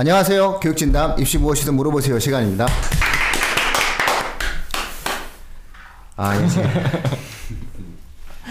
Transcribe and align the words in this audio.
안녕하세요. 0.00 0.60
교육진담 0.60 1.20
입시 1.20 1.36
무엇이든 1.36 1.74
물어보세요 1.74 2.18
시간입니다. 2.18 2.66
아, 6.16 6.34
예. 6.36 6.40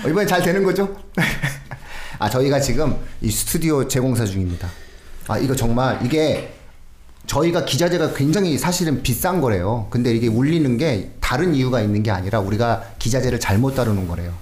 어, 0.06 0.08
이번에 0.08 0.28
잘 0.28 0.44
되는 0.44 0.64
거죠? 0.64 0.96
아, 2.20 2.30
저희가 2.30 2.60
지금 2.60 2.96
이 3.22 3.32
스튜디오 3.32 3.88
재공사 3.88 4.28
중입니다. 4.28 4.70
아, 5.28 5.40
이거 5.40 5.56
정말 5.56 6.00
이게 6.06 6.54
저희가 7.26 7.66
기자재가 7.66 8.14
굉장히 8.14 8.56
사실은 8.60 9.02
비싼 9.02 9.42
거래요. 9.42 9.88
근데 9.90 10.12
이게 10.12 10.28
울리는 10.28 10.78
게 10.78 11.14
다른 11.20 11.56
이유가 11.56 11.82
있는 11.82 12.04
게 12.04 12.12
아니라 12.12 12.42
우리가 12.42 12.84
기자재를 13.00 13.40
잘못 13.40 13.74
다루는 13.74 14.08
거래요. 14.08 14.36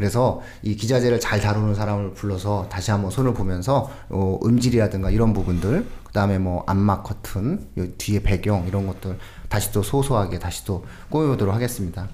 그래서 0.00 0.42
이 0.62 0.76
기자재를 0.76 1.18
잘 1.20 1.40
다루는 1.40 1.74
사람을 1.74 2.12
불러서 2.12 2.66
다시 2.68 2.90
한번 2.90 3.10
손을 3.10 3.32
보면서 3.32 3.88
어, 4.10 4.38
음질이라든가 4.44 5.08
이런 5.08 5.32
부분들, 5.32 5.86
그 6.04 6.12
다음에 6.12 6.38
뭐 6.38 6.62
안마 6.66 7.02
커튼, 7.02 7.66
요 7.78 7.86
뒤에 7.96 8.22
배경 8.22 8.66
이런 8.68 8.86
것들 8.86 9.18
다시 9.48 9.72
또 9.72 9.82
소소하게 9.82 10.38
다시 10.38 10.66
또 10.66 10.84
꾸며보도록 11.08 11.54
하겠습니다. 11.54 12.08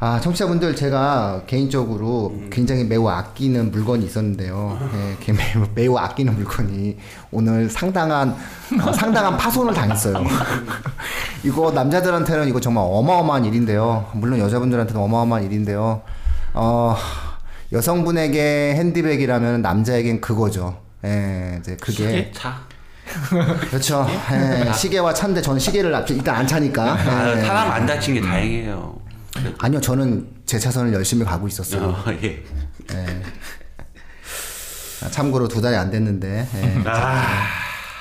아, 0.00 0.20
청취자분들 0.20 0.76
제가 0.76 1.44
개인적으로 1.46 2.34
굉장히 2.50 2.84
매우 2.84 3.08
아끼는 3.08 3.70
물건이 3.70 4.04
있었는데요. 4.04 4.78
예, 4.94 5.16
게- 5.24 5.32
매우, 5.32 5.64
매우 5.74 5.96
아끼는 5.96 6.34
물건이 6.34 6.98
오늘 7.30 7.70
상당한 7.70 8.36
어, 8.84 8.92
상당한 8.92 9.38
파손을 9.38 9.72
당했어요. 9.72 10.16
이거 11.42 11.70
남자들한테는 11.70 12.48
이거 12.48 12.60
정말 12.60 12.84
어마어마한 12.86 13.46
일인데요. 13.46 14.10
물론 14.12 14.38
여자분들한테는 14.40 15.00
어마어마한 15.00 15.44
일인데요. 15.44 16.02
어, 16.54 16.96
여성분에게 17.72 18.74
핸디백이라면 18.76 19.62
남자에겐 19.62 20.20
그거죠. 20.20 20.80
예, 21.04 21.56
이제 21.60 21.76
그게 21.80 21.92
시계? 21.92 22.32
차? 22.32 22.60
그렇죠. 23.70 24.06
예, 24.32 24.72
시계와 24.72 25.12
차인데 25.14 25.42
저는 25.42 25.58
시계를 25.58 25.94
앞- 25.94 26.08
일단 26.10 26.36
안 26.36 26.46
차니까. 26.46 26.92
아, 26.94 27.36
예. 27.36 27.40
사람 27.40 27.70
안 27.72 27.86
다친 27.86 28.14
게 28.14 28.20
다행이에요. 28.20 29.00
아니요, 29.58 29.80
저는 29.80 30.28
제 30.46 30.58
차선을 30.58 30.92
열심히 30.92 31.24
가고 31.24 31.48
있었어요. 31.48 31.82
어, 31.88 32.04
예. 32.22 32.42
참고로 35.10 35.48
두 35.48 35.60
달이 35.60 35.74
안 35.74 35.90
됐는데 35.90 36.46
예. 36.54 36.82
아, 36.88 37.24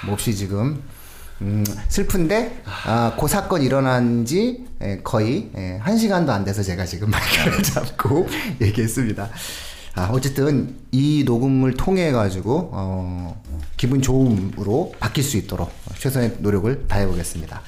몹시 0.05 0.35
지금 0.35 0.81
음, 1.41 1.63
슬픈데 1.87 2.61
아, 2.85 3.15
그 3.19 3.27
사건 3.27 3.63
일어난 3.63 4.25
지 4.25 4.65
예, 4.81 4.99
거의 5.03 5.49
예, 5.57 5.77
한 5.81 5.97
시간도 5.97 6.31
안 6.31 6.43
돼서 6.43 6.61
제가 6.61 6.85
지금 6.85 7.09
마이크를 7.09 7.63
잡고 7.63 8.27
얘기했습니다. 8.61 9.29
아, 9.95 10.09
어쨌든 10.11 10.75
이 10.91 11.23
녹음을 11.25 11.73
통해 11.73 12.11
가지고 12.11 12.69
어, 12.71 13.41
기분 13.75 14.01
좋음으로 14.01 14.93
바뀔 14.99 15.23
수 15.23 15.37
있도록 15.37 15.71
최선의 15.97 16.37
노력을 16.39 16.87
다해 16.87 17.07
보겠습니다. 17.07 17.61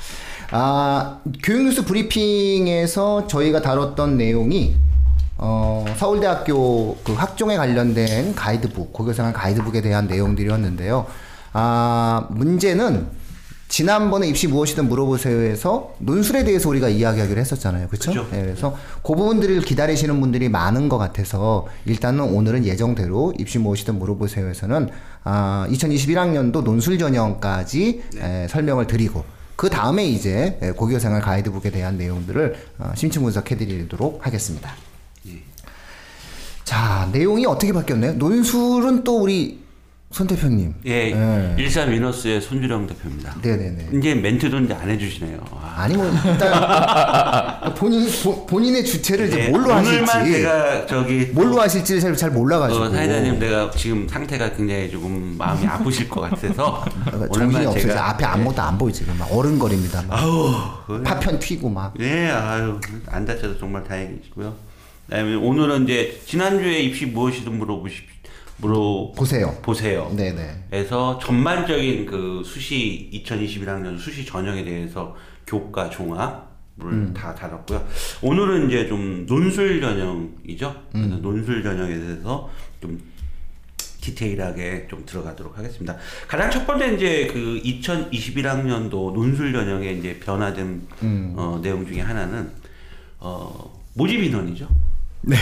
아, 0.51 1.19
교육뉴스 1.41 1.83
브리핑에서 1.83 3.27
저희가 3.27 3.61
다뤘던 3.61 4.17
내용이 4.17 4.75
어, 5.37 5.83
서울대학교 5.97 6.97
그 7.03 7.13
학종에 7.13 7.57
관련된 7.57 8.35
가이드북, 8.35 8.93
고교생활 8.93 9.33
가이드북에 9.33 9.81
대한 9.81 10.07
내용들이었는데요. 10.07 11.07
아, 11.53 12.27
문제는 12.29 13.22
지난번에 13.73 14.27
입시 14.27 14.47
무엇이든 14.47 14.87
물어보세요에서 14.87 15.95
논술에 15.97 16.43
대해서 16.43 16.69
우리가 16.69 16.89
이야기하기로 16.89 17.41
했었잖아요. 17.41 17.87
그렇죠? 17.87 18.13
네, 18.29 18.43
그래서 18.43 18.77
그 19.01 19.15
부분들을 19.15 19.61
기다리시는 19.61 20.21
분들이 20.21 20.47
많은 20.47 20.89
것 20.89 20.99
같아서 20.99 21.65
일단은 21.87 22.23
오늘은 22.23 22.65
예정대로 22.65 23.33
입시 23.39 23.57
무엇이든 23.57 23.97
물어보세요에서는 23.97 24.89
아, 25.23 25.65
2021학년도 25.71 26.63
논술 26.63 26.99
전형까지 26.99 28.03
에, 28.19 28.47
설명을 28.47 28.85
드리고 28.85 29.25
그 29.55 29.71
다음에 29.71 30.05
이제 30.05 30.59
에, 30.61 30.71
고교생활 30.73 31.23
가이드북에 31.23 31.71
대한 31.71 31.97
내용들을 31.97 32.55
어, 32.77 32.91
심층 32.93 33.23
분석해드리도록 33.23 34.23
하겠습니다. 34.23 34.71
자 36.63 37.09
내용이 37.11 37.47
어떻게 37.47 37.73
바뀌었나요? 37.73 38.13
논술은 38.13 39.03
또 39.03 39.17
우리 39.17 39.62
손 40.13 40.27
대표님. 40.27 40.75
예, 40.85 41.11
예. 41.11 41.55
일사 41.57 41.81
위너스의 41.81 42.39
손주령 42.39 42.85
대표입니다. 42.85 43.35
네네네. 43.41 43.89
이제 43.97 44.13
멘트도 44.13 44.59
이제 44.59 44.71
안 44.75 44.87
해주시네요. 44.87 45.39
아. 45.59 45.73
아니 45.77 45.97
뭐 45.97 46.05
일단 46.05 47.73
본인 47.73 48.07
보, 48.23 48.45
본인의 48.45 48.85
주체를 48.85 49.29
이제 49.29 49.45
예, 49.45 49.49
뭘로 49.49 49.73
오늘만 49.73 50.07
하실지 50.07 50.31
제가 50.43 50.85
저기 50.85 51.25
뭘로 51.33 51.59
하실지 51.59 51.99
잘, 51.99 52.15
잘 52.15 52.29
몰라가지고 52.29 52.79
어, 52.83 52.89
사회자님 52.91 53.39
내가 53.39 53.71
지금 53.71 54.07
상태가 54.07 54.53
굉장히 54.53 54.91
조금 54.91 55.35
마음이 55.35 55.65
아프실 55.65 56.07
것 56.07 56.21
같아서 56.21 56.85
그러니까 57.09 57.61
정신이. 57.63 57.81
제가 57.81 58.09
앞에 58.11 58.23
아무것도 58.23 58.61
안 58.61 58.77
보이지. 58.77 59.05
막 59.17 59.27
어른거립니다. 59.31 60.03
막 60.03 60.19
아우 60.21 61.03
파편 61.03 61.39
튀고 61.39 61.69
막. 61.69 61.91
예, 61.99 62.27
아유, 62.29 62.79
안 63.07 63.25
다쳐서 63.25 63.57
정말 63.57 63.83
다행이시고요. 63.83 64.53
오늘은 65.41 65.85
이제 65.85 66.21
지난주에 66.27 66.81
입시 66.81 67.07
무엇이든 67.07 67.57
물어보십 67.57 68.12
물어 68.57 69.11
보세요. 69.15 69.55
보세요. 69.61 70.11
네네. 70.15 70.65
에서 70.71 71.19
전반적인 71.21 72.05
그 72.05 72.41
수시 72.45 73.09
2021학년 73.13 73.97
수시 73.97 74.25
전형에 74.25 74.63
대해서 74.63 75.15
교과 75.47 75.89
종합을 75.89 76.43
음. 76.81 77.13
다 77.15 77.33
다뤘고요. 77.35 77.85
오늘은 78.21 78.67
이제 78.67 78.87
좀 78.87 79.25
논술 79.25 79.81
전형이죠. 79.81 80.83
음. 80.95 81.19
논술 81.21 81.63
전형에 81.63 81.95
대해서 81.95 82.49
좀 82.81 82.99
디테일하게 84.01 84.87
좀 84.89 85.03
들어가도록 85.05 85.57
하겠습니다. 85.57 85.95
가장 86.27 86.51
첫 86.51 86.67
번째 86.67 86.93
이제 86.93 87.27
그 87.31 87.61
2021학년도 87.63 89.13
논술 89.13 89.53
전형의 89.53 89.99
이제 89.99 90.19
변화된 90.19 90.87
음. 91.03 91.33
어, 91.37 91.59
내용 91.61 91.85
중에 91.87 92.01
하나는 92.01 92.51
어, 93.19 93.81
모집 93.93 94.21
인원이죠. 94.21 94.67
네. 95.25 95.37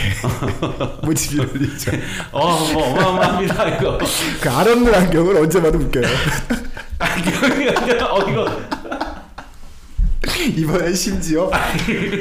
뭐지 1.02 1.34
이러죠. 1.36 1.90
어, 2.30 2.56
뭐 2.72 2.90
어마어마합니다 2.90 3.68
이거. 3.68 3.98
그 4.40 4.48
알없는 4.50 4.94
안경을 4.94 5.36
언제 5.36 5.60
봐도 5.60 5.78
웃겨요. 5.78 6.04
안경이 6.98 7.68
어 8.00 8.30
이거 8.30 8.48
이번엔 10.56 10.94
심지어 10.94 11.50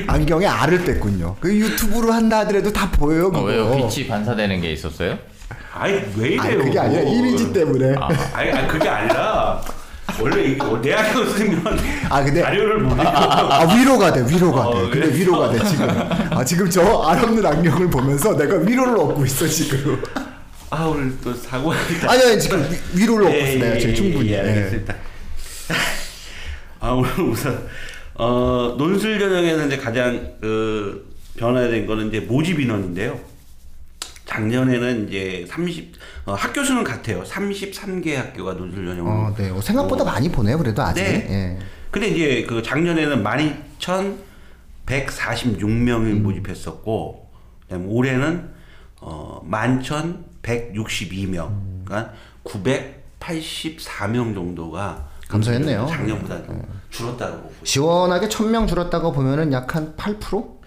안경에 0.08 0.48
알을 0.48 0.84
뺐군요. 0.86 1.36
그 1.40 1.56
유튜브로 1.56 2.12
한다 2.12 2.40
하더라도 2.40 2.74
다 2.74 2.90
보여요. 2.90 3.28
어, 3.28 3.32
그거. 3.32 3.44
왜요? 3.44 3.88
빛이 3.90 4.08
반사되는 4.08 4.60
게 4.62 4.72
있었어요? 4.72 5.20
아니 5.74 5.94
왜 6.16 6.30
이래요? 6.30 6.42
아니 6.42 6.58
그게 6.58 6.80
아니라 6.80 7.02
이미지 7.04 7.54
때문에. 7.54 7.96
아. 8.00 8.10
아니, 8.34 8.52
아니 8.52 8.68
그게 8.68 8.90
아니라 8.90 9.62
원래 10.20 10.44
이게 10.44 10.58
내 10.82 10.94
안경 10.94 11.26
쓰면 11.30 11.80
아, 12.10 12.24
근데- 12.24 12.42
자료를 12.42 12.80
못 12.80 12.94
읽어. 12.94 13.04
아 13.04 13.76
위로가 13.76 14.14
돼 14.14 14.26
위로가 14.28 14.62
어, 14.68 14.74
돼 14.74 14.82
근데 14.90 15.00
그래서- 15.08 15.16
위로가 15.18 15.52
돼 15.52 15.60
지금 15.70 15.90
아 16.32 16.44
지금 16.46 16.70
저 16.70 17.02
알없는 17.04 17.46
안경을 17.46 17.90
보면서 17.90 18.36
내가 18.36 18.58
위로를 18.58 18.98
얻고 18.98 19.26
있어 19.26 19.48
지금 19.48 20.02
아 20.70 20.84
오늘 20.86 21.14
또 21.24 21.34
사고. 21.34 21.72
아니 21.74 22.24
아니 22.24 22.40
지금 22.40 22.62
위, 22.94 23.02
위로를 23.02 23.28
얻고 23.28 23.38
있어 23.38 23.60
내가 23.60 23.78
지금 23.80 23.96
충분히 23.96 24.30
예, 24.30 24.34
예. 24.36 24.40
알겠습니다. 24.40 24.96
아 26.80 26.90
오늘 26.92 27.10
우선 27.22 27.68
어, 28.16 28.76
논술 28.78 29.20
전형에서 29.20 29.68
이제 29.68 29.78
가장 29.78 30.34
그 30.42 31.10
변화된 31.38 31.86
거는 31.88 32.08
이제 32.10 32.20
모집 32.22 32.60
인원인데요. 32.60 33.20
작년에는 34.36 35.10
이제 35.10 35.46
30 35.50 35.94
어, 36.26 36.34
학교 36.34 36.64
수는 36.64 36.84
같아요. 36.86 37.22
33개 37.24 38.14
학교가 38.16 38.54
논술 38.54 38.86
전형으로 38.86 39.14
어, 39.14 39.34
네. 39.38 39.50
어, 39.50 39.60
생각보다 39.60 40.06
많이 40.06 40.32
보네요 40.32 40.58
그래도 40.58 40.82
아직 40.82 41.04
네. 41.04 41.28
예. 41.30 41.60
근데 41.92 42.08
이제 42.08 42.46
그 42.48 42.64
작년에는 42.64 43.22
12,146명을 43.24 46.14
모집했었고, 46.22 47.30
그다음에 47.64 47.86
올해는 47.88 48.50
어 49.02 49.42
11,162명, 49.46 51.52
그러니까 51.84 52.14
984명 52.46 54.34
정도가 54.34 55.10
감소했네요. 55.28 55.86
작년보다 55.90 56.46
좀 56.46 56.62
줄었다고. 56.90 57.52
시원하게 57.64 58.30
1000명 58.30 58.70
줄었다고 58.70 59.12
보면은 59.12 59.52
약 59.52 59.76
한 59.76 59.94
8%? 59.98 60.61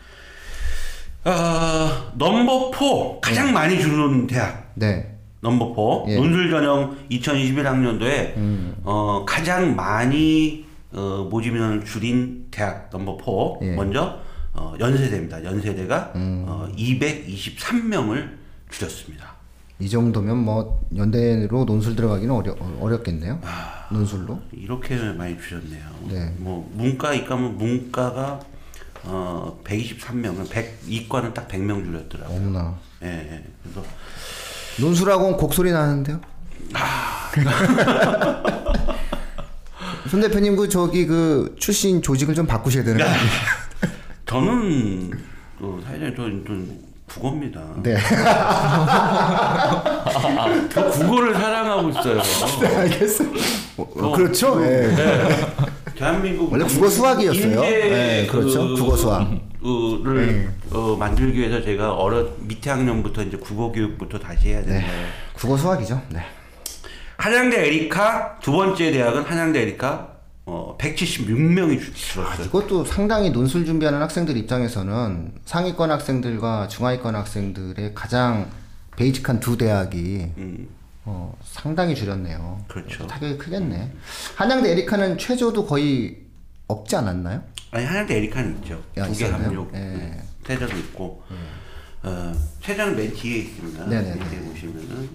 어, 1.25 2.13
넘버 2.17 2.71
4 2.73 3.21
가장 3.23 3.53
많이 3.53 3.81
줄은 3.81 4.27
대학. 4.27 4.71
네. 4.75 5.17
넘버 5.41 6.05
4 6.07 6.13
예. 6.13 6.17
논술 6.17 6.51
전형 6.51 6.97
2021학년도에 7.11 8.37
음. 8.37 8.75
어, 8.85 9.25
가장 9.27 9.75
많이 9.75 10.65
어, 10.93 11.27
모집 11.31 11.55
인원을 11.55 11.85
줄인 11.85 12.47
대학 12.51 12.91
넘버 12.93 13.19
4 13.61 13.67
예. 13.67 13.75
먼저 13.75 14.19
어, 14.53 14.75
연세대입니다. 14.79 15.45
연세대가 15.45 16.13
음. 16.15 16.45
어, 16.47 16.69
223명을 16.77 18.29
줄였습니다. 18.71 19.35
이 19.81 19.89
정도면 19.89 20.39
뭐 20.39 20.87
연대로 20.95 21.65
논술 21.65 21.97
들어가기는 21.97 22.33
어려, 22.33 22.53
어, 22.61 22.79
어렵겠네요. 22.81 23.41
논술로. 23.91 24.41
이렇게 24.53 24.95
많이 24.97 25.37
줄였네요. 25.41 25.85
네. 26.11 26.33
뭐 26.39 26.71
문과 26.75 27.13
이과면 27.13 27.59
문과가 27.59 28.41
어, 29.07 29.59
123명은 29.65 30.49
100 30.51 30.81
이과는 30.87 31.35
딱 31.35 31.49
100명 31.49 31.85
줄였더라고요. 31.85 32.37
어머나. 32.37 32.75
예, 33.03 33.09
예. 33.09 33.45
그래서 33.63 33.83
논술하고는 34.81 35.37
곡소리 35.37 35.73
나는데요. 35.73 36.21
손 40.11 40.21
대표님 40.21 40.57
그 40.57 40.69
저기 40.69 41.07
그 41.07 41.55
출신 41.59 42.03
조직을 42.03 42.35
좀 42.35 42.47
바꾸셔야 42.47 42.85
되는 42.85 42.99
거 42.99 43.05
아니에요? 43.05 43.31
저는 44.27 45.11
또 45.59 45.81
사실은 45.85 46.15
저, 46.17 46.25
저 46.47 46.55
국어입니다. 47.15 47.61
네. 47.83 47.97
저 50.73 50.91
국어를 50.91 51.35
사랑하고 51.35 51.91
있어요. 51.91 52.23
네, 52.61 52.77
알겠어요. 52.77 53.29
어, 53.77 53.83
어, 53.83 54.13
그렇죠. 54.13 54.65
예. 54.65 54.69
네. 54.95 55.29
대한민국 55.95 56.53
원래 56.53 56.65
국어 56.65 56.89
수학이었어요. 56.89 57.61
네, 57.61 58.27
그렇죠. 58.27 58.69
그- 58.69 58.75
국어 58.77 58.97
수학. 58.97 59.31
를 60.05 60.27
네. 60.27 60.49
어, 60.77 60.95
만들기 60.95 61.39
위해서 61.39 61.63
제가 61.63 61.95
어려 61.95 62.29
밑에 62.41 62.69
학년부터 62.69 63.23
이제 63.23 63.39
국어 63.39 63.73
교육부터 63.73 64.19
다시 64.19 64.49
해야 64.49 64.61
되는 64.63 64.79
네. 64.81 64.85
국어 65.33 65.57
수학이죠. 65.57 66.03
네. 66.11 66.21
한양대 67.17 67.67
에리카 67.69 68.39
두 68.43 68.53
번째 68.53 68.91
대학은 68.93 69.23
한양대 69.23 69.63
에리카 69.63 70.09
어, 70.45 70.77
176명이 70.79 71.81
줄었어요. 71.95 72.45
이것도 72.45 72.85
상당히 72.85 73.31
논술 73.31 73.65
준비하는 73.65 74.03
학생들 74.03 74.37
입장에서는 74.37 75.33
상위권 75.47 75.91
학생들과 75.91 76.69
중하위권 76.69 77.15
학생들의 77.15 77.93
가장 77.95 78.51
베이직한 78.97 79.41
두 79.41 79.57
대학이 79.57 80.27
음, 80.37 80.69
어, 81.07 81.37
상당히 81.45 81.95
줄였네요. 81.95 82.65
그렇죠. 82.69 83.07
타격이 83.07 83.39
크겠네. 83.39 83.93
한양대 84.37 84.71
에리카는 84.73 85.19
최저도 85.19 85.67
거의 85.67 86.19
없지 86.67 86.97
않았나요? 86.97 87.43
아니 87.73 87.85
한양대 87.85 88.17
에리카는 88.17 88.57
있죠. 88.63 88.83
야, 88.97 89.05
두개 89.07 89.27
있었나요? 89.27 89.45
합류. 89.49 89.69
예. 89.75 89.79
네. 89.79 90.23
세자도 90.47 90.77
있고. 90.79 91.23
어, 92.03 92.33
세자는 92.63 92.97
맨 92.97 93.13
뒤에 93.15 93.39
있습니다. 93.39 93.87
네네네. 93.87 94.15
밑에 94.25 94.41
보시면은 94.41 95.09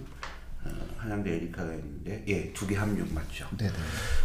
어, 0.65 0.69
한양대 0.97 1.31
에리카가 1.36 1.71
있는데 1.74 2.24
예, 2.27 2.53
두 2.53 2.68
개 2.68 2.75
합류 2.75 3.06
맞죠. 3.13 3.47
네네. 3.57 3.71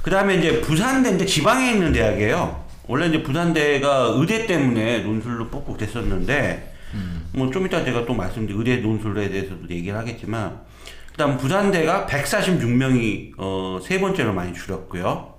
그 0.02 0.11
다음에 0.11 0.37
이제 0.37 0.61
부산대 0.61 1.14
이제 1.14 1.25
지방에 1.26 1.72
있는 1.72 1.93
대학이에요. 1.93 2.64
원래 2.87 3.06
이제 3.06 3.22
부산대가 3.22 4.14
의대 4.16 4.46
때문에 4.46 4.99
논술로 5.05 5.49
뽑고 5.49 5.78
됐었는데, 5.78 6.75
뭐좀 7.32 7.66
이따 7.66 7.82
제가 7.82 8.05
또 8.05 8.12
말씀드릴 8.12 8.58
의대 8.58 8.76
논술에 8.76 9.31
대해서도 9.31 9.66
얘기를 9.70 9.96
하겠지만, 9.99 10.61
그 11.14 11.19
다음 11.19 11.37
부산대가 11.38 12.06
146명이, 12.06 13.34
어, 13.38 13.78
세 13.81 14.00
번째로 14.00 14.32
많이 14.32 14.52
줄였고요. 14.52 15.32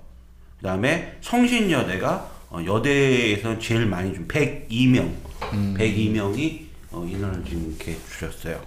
그 0.56 0.62
다음에 0.66 1.18
성신여대가, 1.20 2.30
어, 2.48 2.60
여대에서 2.64 3.58
제일 3.58 3.84
많이 3.84 4.14
준 4.14 4.26
102명, 4.26 5.10
102명이, 5.76 6.60
어, 6.92 7.06
인원을 7.06 7.44
지금 7.44 7.66
이렇게 7.76 7.94
줄였어요. 8.10 8.58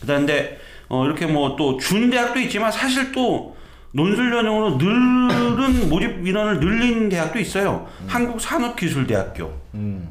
그다음에 0.00 0.56
어 0.88 1.04
이렇게 1.04 1.26
뭐 1.26 1.54
또 1.56 1.76
준 1.76 2.08
대학도 2.08 2.38
있지만 2.40 2.72
사실 2.72 3.12
또 3.12 3.54
논술 3.92 4.30
전형으로 4.30 4.76
늘은 4.76 5.88
모집 5.90 6.26
인원을 6.26 6.60
늘린 6.60 7.08
대학도 7.10 7.38
있어요. 7.40 7.86
한국산업기술대학교 8.06 9.52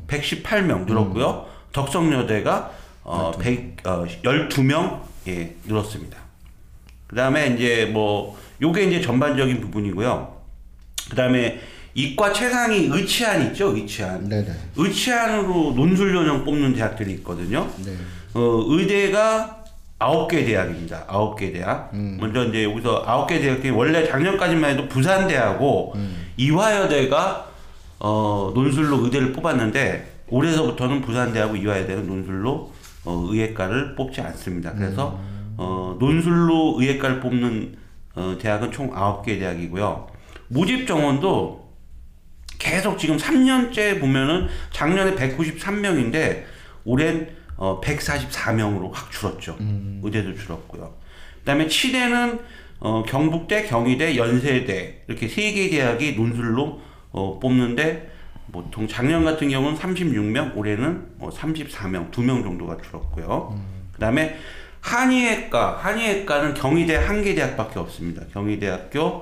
118명 0.08 0.86
늘었고요. 0.86 1.48
덕성여대가 1.72 2.72
어, 3.06 3.32
100, 3.40 3.88
어 3.88 4.06
12명 4.24 5.02
예, 5.30 5.56
늘었습니다. 5.66 6.27
그 7.08 7.16
다음에 7.16 7.48
이제 7.48 7.90
뭐 7.92 8.38
요게 8.62 8.84
이제 8.84 9.02
전반적인 9.02 9.62
부분이고요. 9.62 10.38
그 11.10 11.16
다음에 11.16 11.60
이과 11.94 12.32
최상위 12.32 12.90
의치안 12.92 13.48
있죠, 13.48 13.76
의치안. 13.76 14.30
네네. 14.30 14.52
의치안으로 14.76 15.74
논술 15.76 16.14
전형 16.14 16.44
뽑는 16.44 16.74
대학들이 16.74 17.14
있거든요. 17.14 17.68
네. 17.84 17.94
어, 18.34 18.64
의대가 18.68 19.64
아홉 20.00 20.28
개 20.28 20.46
대학입니다. 20.46 21.06
아홉 21.08 21.36
개 21.40 21.52
대학. 21.52 21.90
먼저 22.20 22.46
이제 22.46 22.66
여기서 22.66 23.04
아홉 23.08 23.26
개 23.28 23.40
대학이 23.40 23.70
원래 23.72 24.08
작년까지만 24.08 24.72
해도 24.72 24.88
부산대하고 24.88 25.94
이화여대가 26.38 27.48
어, 28.00 28.52
논술로 28.54 29.04
의대를 29.06 29.34
뽑았는데 29.34 30.18
올해서부터는 30.30 31.02
부산대하고 31.02 31.56
이화여대는 31.56 32.06
논술로 32.06 32.72
어, 33.06 33.28
의예과를 33.32 33.96
뽑지 33.96 34.22
않습니다. 34.22 34.74
그래서 34.74 35.20
어, 35.58 35.96
논술로 36.00 36.76
의예과를 36.80 37.20
뽑는 37.20 37.76
어, 38.16 38.38
대학은 38.40 38.72
총 38.72 38.92
아홉 38.96 39.26
개 39.26 39.38
대학이고요. 39.38 40.08
모집 40.50 40.88
정원도 40.88 41.68
계속 42.58 42.98
지금 42.98 43.18
3년째 43.18 44.00
보면은 44.00 44.48
작년에 44.72 45.16
193명인데 45.16 46.44
올해는 46.86 47.36
어 47.58 47.82
144명으로 47.82 48.92
확 48.94 49.12
줄었죠. 49.12 49.58
의대도 50.04 50.36
줄었고요. 50.36 50.94
그다음에 51.40 51.68
치대는 51.68 52.40
어 52.80 53.04
경북대, 53.04 53.66
경희대, 53.68 54.16
연세대 54.18 55.04
이렇게 55.08 55.28
세 55.28 55.54
개 55.54 55.70
대학이 55.70 56.14
논술로 56.16 56.80
어 57.12 57.40
뽑는데 57.40 58.12
보통 58.52 58.88
작년 58.88 59.24
같은 59.26 59.50
경우는 59.50 59.78
36명, 59.78 60.56
올해는 60.56 61.08
뭐 61.18 61.30
34명, 61.30 62.12
2명 62.12 62.44
정도가 62.44 62.78
줄었고요. 62.82 63.60
그다음에 63.94 64.38
한의학과, 64.98 65.78
한의학과는 65.82 66.54
경희대 66.54 66.96
한개 66.96 67.36
대학밖에 67.36 67.78
없습니다. 67.80 68.22
경희대학교 68.32 69.22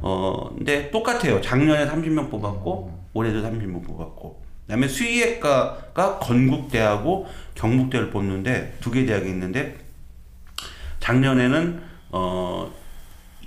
어 0.00 0.48
근데 0.56 0.90
똑같아요. 0.90 1.38
작년에 1.42 1.86
30명 1.86 2.30
뽑았고 2.30 3.08
올해도 3.12 3.42
30명 3.42 3.84
뽑았고. 3.86 4.42
그 4.62 4.68
다음에 4.68 4.88
수의학과가 4.88 6.18
건국대하고 6.18 7.26
경북대를 7.54 8.08
뽑는데 8.10 8.78
두 8.80 8.90
개 8.90 9.04
대학이 9.04 9.28
있는데 9.28 9.76
작년에는 11.00 11.82
어 12.12 12.72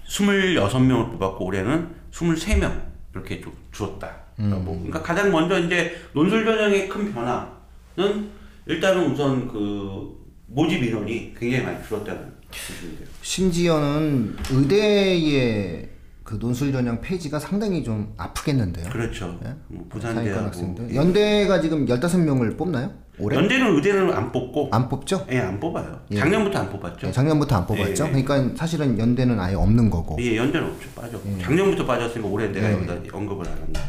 26명을 0.07 1.11
뽑았고 1.13 1.45
올해는 1.45 1.89
23명 2.11 2.79
이렇게 3.15 3.41
좀 3.41 3.51
줄었다. 3.71 4.11
뭐, 4.37 4.75
그러니까 4.75 5.01
가장 5.01 5.31
먼저 5.31 5.57
이제 5.59 5.95
논술 6.13 6.45
전형의 6.45 6.87
큰 6.89 7.11
변화는 7.11 8.29
일단은 8.67 9.11
우선 9.11 9.47
그 9.47 10.24
모집 10.55 10.81
인원이 10.83 11.33
굉장히 11.37 11.65
많이 11.65 11.85
줄었다는 11.85 12.31
뜻입니다. 12.49 13.05
심지어는 13.21 14.37
의대의 14.51 15.89
그 16.23 16.39
논술 16.39 16.71
전형 16.71 17.01
폐지가 17.01 17.37
상당히 17.39 17.83
좀 17.83 18.13
아프겠는데요. 18.17 18.89
그렇죠. 18.89 19.37
네? 19.43 19.53
뭐 19.67 19.85
부산대하고 19.89 20.45
학생들. 20.45 20.95
연대가 20.95 21.59
지금 21.61 21.85
15명을 21.85 22.57
뽑나요? 22.57 22.91
올해? 23.19 23.37
연대는 23.37 23.75
의대는 23.75 24.11
안 24.13 24.31
뽑고 24.31 24.69
안 24.71 24.89
뽑죠? 24.89 25.27
예, 25.31 25.39
안 25.39 25.59
뽑아요. 25.59 26.01
예. 26.11 26.17
작년부터 26.17 26.59
안 26.59 26.69
뽑았죠. 26.69 27.07
네, 27.07 27.11
작년부터 27.11 27.55
안 27.57 27.67
뽑았죠. 27.67 28.05
예. 28.07 28.23
그러니까 28.23 28.55
사실은 28.57 28.97
연대는 28.97 29.39
아예 29.39 29.55
없는 29.55 29.89
거고. 29.89 30.17
예, 30.19 30.35
연대는 30.37 30.67
없죠. 30.67 30.89
빠져. 30.95 31.19
작년부터 31.41 31.85
빠졌으니까 31.85 32.27
올해 32.29 32.47
내가 32.47 32.69
예. 32.69 32.73
여기다 32.73 32.95
언급을 33.15 33.45
안 33.47 33.53
한다. 33.57 33.81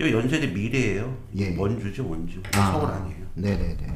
이 0.00 0.02
연세대 0.12 0.46
미래예요. 0.48 1.16
예. 1.38 1.56
원주죠, 1.56 2.08
원주. 2.08 2.40
아. 2.54 2.72
서울 2.72 2.90
아니에요. 2.92 3.26
네 3.34 3.50
네 3.56 3.76
네. 3.80 3.94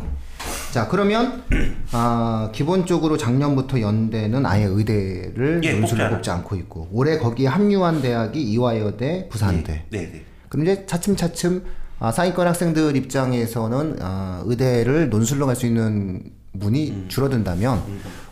자 0.72 0.88
그러면 0.88 1.42
아, 1.92 2.48
기본적으로 2.54 3.18
작년부터 3.18 3.78
연대는 3.82 4.46
아예 4.46 4.64
의대를 4.64 5.60
예, 5.64 5.74
논술로. 5.74 6.08
뽑지 6.08 6.30
않고 6.30 6.56
있고 6.56 6.88
올해 6.90 7.18
거기에 7.18 7.46
합류한 7.46 8.00
대학이 8.00 8.42
이화여대, 8.42 9.28
부산대. 9.28 9.84
네, 9.90 9.98
네. 10.10 10.24
그럼 10.48 10.64
이제 10.66 10.86
차츰차츰 10.86 11.62
아, 11.98 12.10
상위권 12.10 12.46
학생들 12.48 12.96
입장에서는 12.96 13.98
아, 14.00 14.42
의대를 14.46 15.10
논술로 15.10 15.44
갈 15.46 15.56
수 15.56 15.66
있는 15.66 16.22
문이 16.52 16.90
음. 16.90 17.04
줄어든다면 17.08 17.82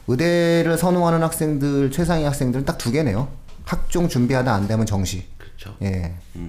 의대를 0.08 0.78
선호하는 0.78 1.22
학생들 1.22 1.90
최상위 1.90 2.24
학생들은 2.24 2.64
딱 2.64 2.78
두 2.78 2.90
개네요. 2.90 3.28
학종 3.64 4.08
준비하다 4.08 4.52
안 4.54 4.66
되면 4.66 4.86
정시. 4.86 5.24
그렇죠. 5.36 5.76
예. 5.82 6.14
뭐 6.32 6.48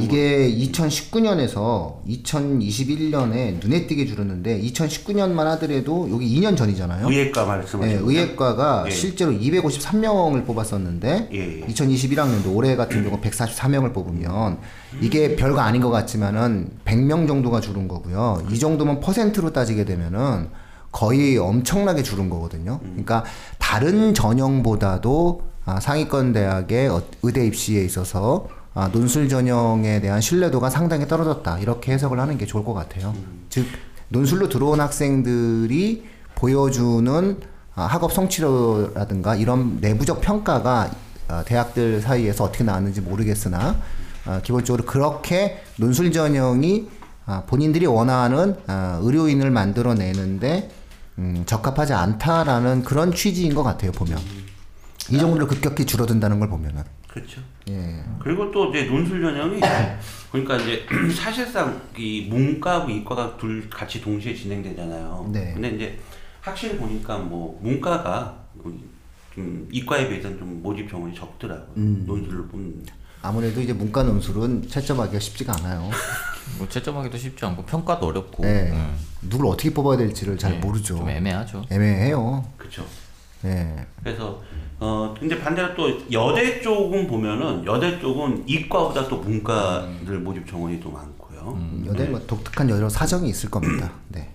이게 0.00 0.48
2019년에서 0.56 1.96
2021년에 2.08 3.60
눈에 3.60 3.86
띄게 3.86 4.06
줄었는데 4.06 4.60
2019년만 4.62 5.38
하더라도 5.44 6.08
여기 6.10 6.40
2년 6.40 6.56
전이잖아요. 6.56 7.02
뭐 7.02 7.10
의예과 7.12 7.42
예, 7.42 7.46
말씀하시는 7.46 8.04
거예요? 8.04 8.10
의예과가 8.10 8.84
예. 8.86 8.90
실제로 8.90 9.32
253명을 9.32 10.46
뽑았었는데 10.46 11.28
예, 11.32 11.60
예. 11.60 11.66
2021학년도 11.66 12.54
올해 12.54 12.76
같은 12.76 13.02
경우 13.04 13.20
144명을 13.20 13.92
뽑으면 13.92 14.58
이게 15.00 15.34
별거 15.34 15.60
아닌 15.60 15.82
것 15.82 15.90
같지만은 15.90 16.68
100명 16.84 17.26
정도가 17.26 17.60
줄은 17.60 17.88
거고요. 17.88 18.46
이 18.52 18.58
정도면 18.58 19.00
퍼센트로 19.00 19.52
따지게 19.52 19.84
되면은 19.84 20.48
거의 20.92 21.36
엄청나게 21.36 22.04
줄은 22.04 22.30
거거든요. 22.30 22.78
그러니까 22.80 23.24
다른 23.58 24.14
전형보다도 24.14 25.42
아, 25.66 25.80
상위권 25.80 26.32
대학의 26.32 26.88
어- 26.88 27.02
의대 27.22 27.44
입시에 27.44 27.82
있어서 27.84 28.46
아, 28.74 28.88
논술 28.88 29.28
전형에 29.28 30.00
대한 30.00 30.20
신뢰도가 30.20 30.68
상당히 30.68 31.06
떨어졌다. 31.06 31.58
이렇게 31.60 31.92
해석을 31.92 32.18
하는 32.18 32.36
게 32.36 32.44
좋을 32.44 32.64
것 32.64 32.74
같아요. 32.74 33.14
즉 33.48 33.66
논술로 34.08 34.48
들어온 34.48 34.80
학생들이 34.80 36.04
보여주는 36.34 37.40
아, 37.76 37.86
학업 37.86 38.12
성취도라든가 38.12 39.36
이런 39.36 39.78
내부적 39.80 40.20
평가가 40.20 40.90
아, 41.28 41.42
대학들 41.44 42.00
사이에서 42.00 42.44
어떻게 42.44 42.64
나왔는지 42.64 43.00
모르겠으나 43.00 43.76
아, 44.26 44.40
기본적으로 44.42 44.84
그렇게 44.84 45.62
논술 45.76 46.12
전형이 46.12 46.88
아, 47.26 47.42
본인들이 47.46 47.86
원하는 47.86 48.56
아, 48.66 48.98
의료인을 49.02 49.50
만들어내는데 49.50 50.70
음, 51.18 51.44
적합하지 51.46 51.92
않다라는 51.92 52.82
그런 52.82 53.12
취지인 53.12 53.54
것 53.54 53.62
같아요 53.62 53.92
보면 53.92 54.18
이 55.10 55.18
정도로 55.18 55.46
급격히 55.46 55.84
줄어든다는 55.84 56.40
걸 56.40 56.48
보면은 56.48 56.82
그렇죠. 57.14 57.40
예. 57.68 58.02
그리고 58.18 58.50
또 58.50 58.70
이제 58.70 58.86
논술 58.86 59.22
전형이 59.22 59.60
그러니까 60.32 60.56
이제 60.56 60.84
사실상 61.14 61.80
이 61.96 62.26
문과하고 62.28 62.90
이과가 62.90 63.36
둘 63.36 63.70
같이 63.70 64.02
동시에 64.02 64.34
진행되잖아요. 64.34 65.30
네. 65.32 65.52
근데 65.54 65.70
이제 65.70 66.00
확실히 66.40 66.76
보니까 66.76 67.18
뭐 67.18 67.56
문과가 67.62 68.36
좀 69.32 69.68
이과에 69.70 70.08
비해서는 70.08 70.38
좀 70.38 70.60
모집 70.60 70.90
정원이 70.90 71.14
적더라고요. 71.14 71.70
음. 71.76 72.02
논술로 72.04 72.48
뽑는. 72.48 72.84
아무래도 73.22 73.60
이제 73.60 73.72
문과 73.72 74.02
논술은 74.02 74.68
채점하기가 74.68 75.20
쉽지가 75.20 75.54
않아요. 75.58 75.88
뭐 76.58 76.68
채점하기도 76.68 77.16
쉽지 77.16 77.44
않고 77.46 77.64
평가도 77.64 78.08
어렵고. 78.08 78.42
네. 78.42 78.72
음. 78.72 78.96
누굴 79.22 79.46
어떻게 79.46 79.72
뽑아야 79.72 79.96
될지를 79.96 80.36
잘 80.36 80.54
네, 80.54 80.58
모르죠. 80.58 80.96
좀 80.98 81.08
애매하죠. 81.08 81.64
애매해요. 81.70 82.44
그렇죠. 82.56 82.84
예. 83.44 83.86
그래서 84.02 84.42
어 84.80 85.14
근데 85.18 85.40
반대로 85.40 85.74
또 85.74 85.98
여대 86.12 86.60
쪽은 86.60 87.06
보면은 87.06 87.64
여대 87.64 87.98
쪽은 88.00 88.44
이과보다 88.46 89.08
또 89.08 89.18
문과들 89.18 90.18
모집 90.18 90.46
정원이 90.46 90.80
또 90.80 90.90
많고요. 90.90 91.58
여대는 91.86 92.12
뭐 92.12 92.20
독특한 92.26 92.68
여러 92.70 92.88
사정이 92.88 93.28
있을 93.28 93.50
겁니다. 93.50 93.92
네. 94.08 94.30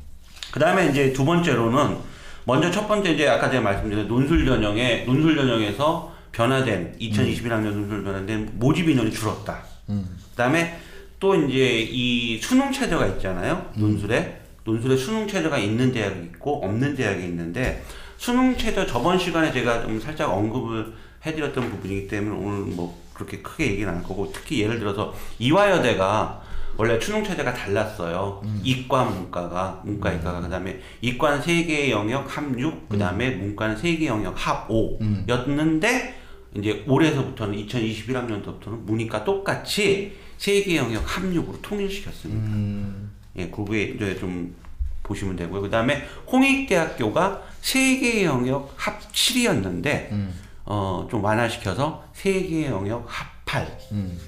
그 0.52 0.60
다음에 0.60 0.88
이제 0.90 1.14
두 1.14 1.26
번째로는 1.26 1.98
먼저 2.46 2.72
첫 2.72 2.88
번째 2.88 3.12
이제 3.12 3.28
아까 3.28 3.50
제가 3.50 3.62
말씀드린 3.62 4.08
논술 4.08 4.46
전형에 4.46 5.04
논술 5.06 5.36
전형에서 5.36 6.14
변화된 6.32 6.98
2021학년 7.00 7.72
논술 7.74 8.04
변화된 8.04 8.52
모집 8.54 8.90
인원이 8.90 9.12
줄었다. 9.12 9.62
그 9.88 10.36
다음에 10.36 10.80
또 11.20 11.36
이제 11.36 11.82
이 11.82 12.40
수능 12.42 12.72
체제가 12.72 13.06
있잖아요. 13.08 13.70
논술에 13.76 14.40
논술에 14.64 14.96
수능 14.96 15.28
체제가 15.28 15.58
있는 15.58 15.92
대학이 15.92 16.20
있고 16.26 16.64
없는 16.64 16.96
대학이 16.96 17.24
있는데 17.26 17.84
수능 18.20 18.58
체제 18.58 18.86
저번 18.86 19.18
시간에 19.18 19.50
제가 19.50 19.82
좀 19.82 19.98
살짝 20.00 20.30
언급을 20.30 20.94
해드렸던 21.26 21.70
부분이기 21.72 22.10
때문에 22.10 22.38
오늘 22.38 22.76
뭐 22.76 23.02
그렇게 23.14 23.42
크게 23.42 23.72
얘기는 23.72 23.90
안할 23.90 24.04
거고 24.04 24.30
특히 24.34 24.62
예를 24.62 24.78
들어서 24.78 25.16
이화여대가 25.40 26.42
원래 26.76 27.00
수능 27.00 27.24
체제가 27.24 27.54
달랐어요. 27.54 28.42
이과 28.62 29.06
문과가 29.06 29.82
문과 29.86 30.12
이과가 30.12 30.42
그다음에 30.42 30.82
이과는 31.00 31.42
세 31.42 31.64
개의 31.64 31.92
영역 31.92 32.38
합 32.38 32.60
6 32.60 32.90
그다음에 32.90 33.32
문과는 33.32 33.78
세 33.78 33.96
개의 33.96 34.08
영역 34.08 34.36
합 34.36 34.68
5였는데 34.68 36.14
이제 36.56 36.84
올해서부터는 36.88 37.56
2021학년도부터는 37.66 38.84
문이과 38.86 39.24
똑같이 39.24 40.18
세 40.38 40.62
개의 40.64 40.78
영역 40.78 41.04
합 41.06 41.24
6으로 41.24 41.62
통일시켰습니다. 41.62 42.48
음. 42.48 43.12
예, 43.38 43.48
그게 43.50 43.84
이제 43.84 44.18
좀 44.20 44.54
보시면 45.10 45.36
되고요. 45.36 45.62
그 45.62 45.70
다음에 45.70 46.04
홍익대학교가 46.32 47.42
세 47.62 47.98
개의 47.98 48.24
영역 48.26 48.72
합 48.78 49.00
7이었는데 49.12 50.08
어, 50.66 51.08
좀 51.10 51.24
완화시켜서 51.24 52.04
세 52.14 52.32
개의 52.44 52.66
영역 52.68 53.04
합 53.08 53.28
8. 53.46 53.78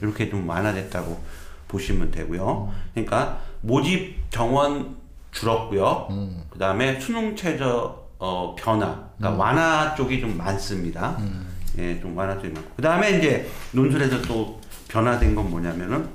이렇게 0.02 0.30
좀 0.30 0.50
완화됐다고 0.50 1.24
보시면 1.68 2.10
되고요. 2.12 2.74
그러니까 2.94 3.40
모집 3.62 4.18
정원 4.32 4.98
줄었고요. 5.32 6.08
그 6.50 6.58
다음에 6.60 7.00
수능 7.00 7.36
최저 7.36 8.02
어, 8.18 8.56
변화, 8.58 9.04
그러니까 9.18 9.44
완화 9.44 9.96
쪽이 9.96 10.20
좀 10.20 10.36
많습니다. 10.38 11.18
예, 11.78 12.00
좀 12.02 12.18
완화 12.18 12.34
쪽이 12.36 12.50
많고. 12.50 12.72
그 12.76 12.82
다음에 12.82 13.18
이제 13.18 13.50
논술에서 13.72 14.22
또 14.24 14.60
변화된 14.90 15.34
건 15.36 15.50
뭐냐면은 15.50 16.10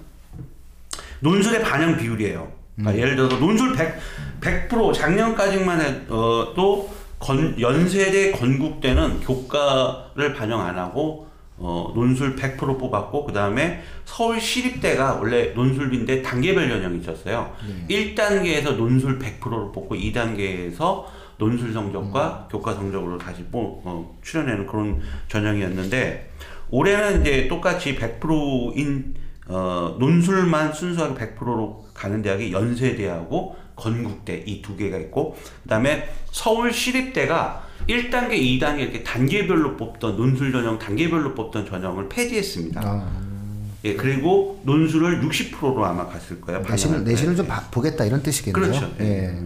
논술의 1.21 1.63
반영 1.63 1.97
비율이에요. 1.97 2.53
그러니까 2.77 3.03
예를 3.03 3.17
들어서 3.17 3.39
논술 3.39 3.75
100, 3.75 3.95
100% 4.41 4.93
작년까지만 4.93 5.81
해도 5.81 6.91
건, 7.19 7.59
연세대 7.59 8.33
건국대는 8.33 9.21
교과를 9.21 10.35
반영 10.35 10.61
안 10.61 10.79
하고 10.79 11.27
어, 11.59 11.91
논술 11.95 12.37
100% 12.37 12.79
뽑았고 12.79 13.25
그 13.25 13.33
다음에 13.33 13.83
서울 14.05 14.39
시립대가 14.41 15.15
원래 15.15 15.53
논술인데 15.55 16.21
단계별 16.21 16.69
전형이 16.69 16.99
있었어요. 16.99 17.55
1단계에서 17.89 18.77
논술 18.77 19.19
100%를 19.19 19.73
뽑고 19.73 19.95
2단계에서 19.95 21.05
논술 21.39 21.73
성적과 21.73 22.49
교과 22.51 22.75
성적으로 22.75 23.17
다시 23.19 23.43
뽑, 23.45 23.81
어, 23.85 24.19
출연하는 24.23 24.67
그런 24.67 25.01
전형이었는데 25.29 26.31
올해는 26.71 27.23
이제 27.23 27.49
똑같이 27.49 27.97
100%인 27.97 29.15
어, 29.49 29.97
논술만 29.99 30.73
순수하게 30.73 31.15
100%로 31.37 31.87
가는 31.95 32.21
대학이 32.23 32.53
연세대하고 32.53 33.57
건국대 33.77 34.43
이 34.47 34.63
두 34.63 34.77
개가 34.77 34.97
있고 34.99 35.37
그다음에 35.63 36.09
서울 36.33 36.73
시립대가 36.73 37.65
1단계, 37.89 38.33
2단계 38.33 38.81
이렇게 38.81 39.03
단계별로 39.05 39.77
뽑던 39.77 40.17
논술 40.17 40.51
전형 40.51 40.79
단계별로 40.79 41.35
뽑던 41.35 41.67
전형을 41.67 42.09
폐지했습니다. 42.09 42.81
아, 42.83 43.07
예, 43.85 43.95
그리고 43.95 44.61
논술을 44.65 45.21
60%로 45.23 45.85
아마 45.85 46.07
갔을 46.07 46.41
거예요. 46.41 46.63
내신을. 46.63 47.05
내신을 47.05 47.37
좀 47.37 47.47
봐- 47.47 47.63
보겠다 47.71 48.05
이런 48.05 48.23
뜻이겠네요. 48.23 48.53
그렇죠. 48.73 48.93
예. 49.01 49.39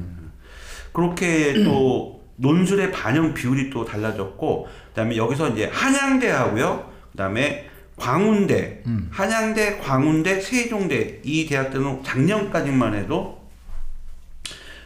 그렇게 0.92 1.62
또 1.64 2.22
논술의 2.36 2.92
반영 2.92 3.34
비율이 3.34 3.68
또 3.70 3.84
달라졌고 3.84 4.68
그다음에 4.88 5.16
여기서 5.16 5.50
이제 5.50 5.66
한양대하고요. 5.72 6.88
그다음에 7.12 7.68
광운대, 8.00 8.82
한양대, 9.10 9.78
광운대, 9.78 10.40
세종대 10.40 11.20
이 11.22 11.46
대학들은 11.46 12.02
작년까지만 12.02 12.94
해도 12.94 13.38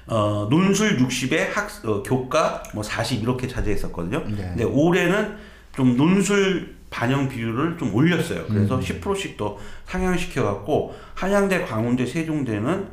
어, 0.06 0.48
논술 0.50 0.98
60에 0.98 1.52
학 1.52 1.70
어, 1.86 2.02
교과 2.02 2.64
뭐 2.74 2.82
40 2.82 3.22
이렇게 3.22 3.48
차지했었거든요. 3.48 4.24
네. 4.26 4.36
근데 4.36 4.64
올해는 4.64 5.36
좀 5.74 5.96
논술 5.96 6.74
반영 6.90 7.28
비율을 7.28 7.78
좀 7.78 7.94
올렸어요. 7.94 8.44
그래서 8.46 8.78
10%씩 8.78 9.36
더 9.36 9.56
상향시켜 9.86 10.44
갖고 10.44 10.94
한양대, 11.14 11.64
광운대, 11.64 12.04
세종대는 12.04 12.88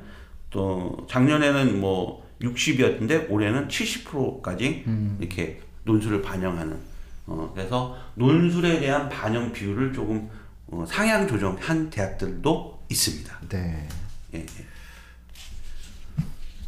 또 0.50 1.06
작년에는 1.10 1.80
뭐 1.80 2.26
60이었는데 2.42 3.30
올해는 3.30 3.68
70%까지 3.68 4.86
이렇게 5.20 5.60
논술을 5.84 6.22
반영하는 6.22 6.91
어 7.32 7.52
그래서 7.54 7.96
논술에 8.16 8.80
대한 8.80 9.08
반영 9.10 9.54
비율을 9.54 9.94
조금 9.94 10.30
어, 10.68 10.86
상향 10.88 11.28
조정한 11.28 11.90
대학들도 11.90 12.80
있습니다. 12.90 13.40
네. 13.50 13.88
예, 14.34 14.40
예. 14.40 14.46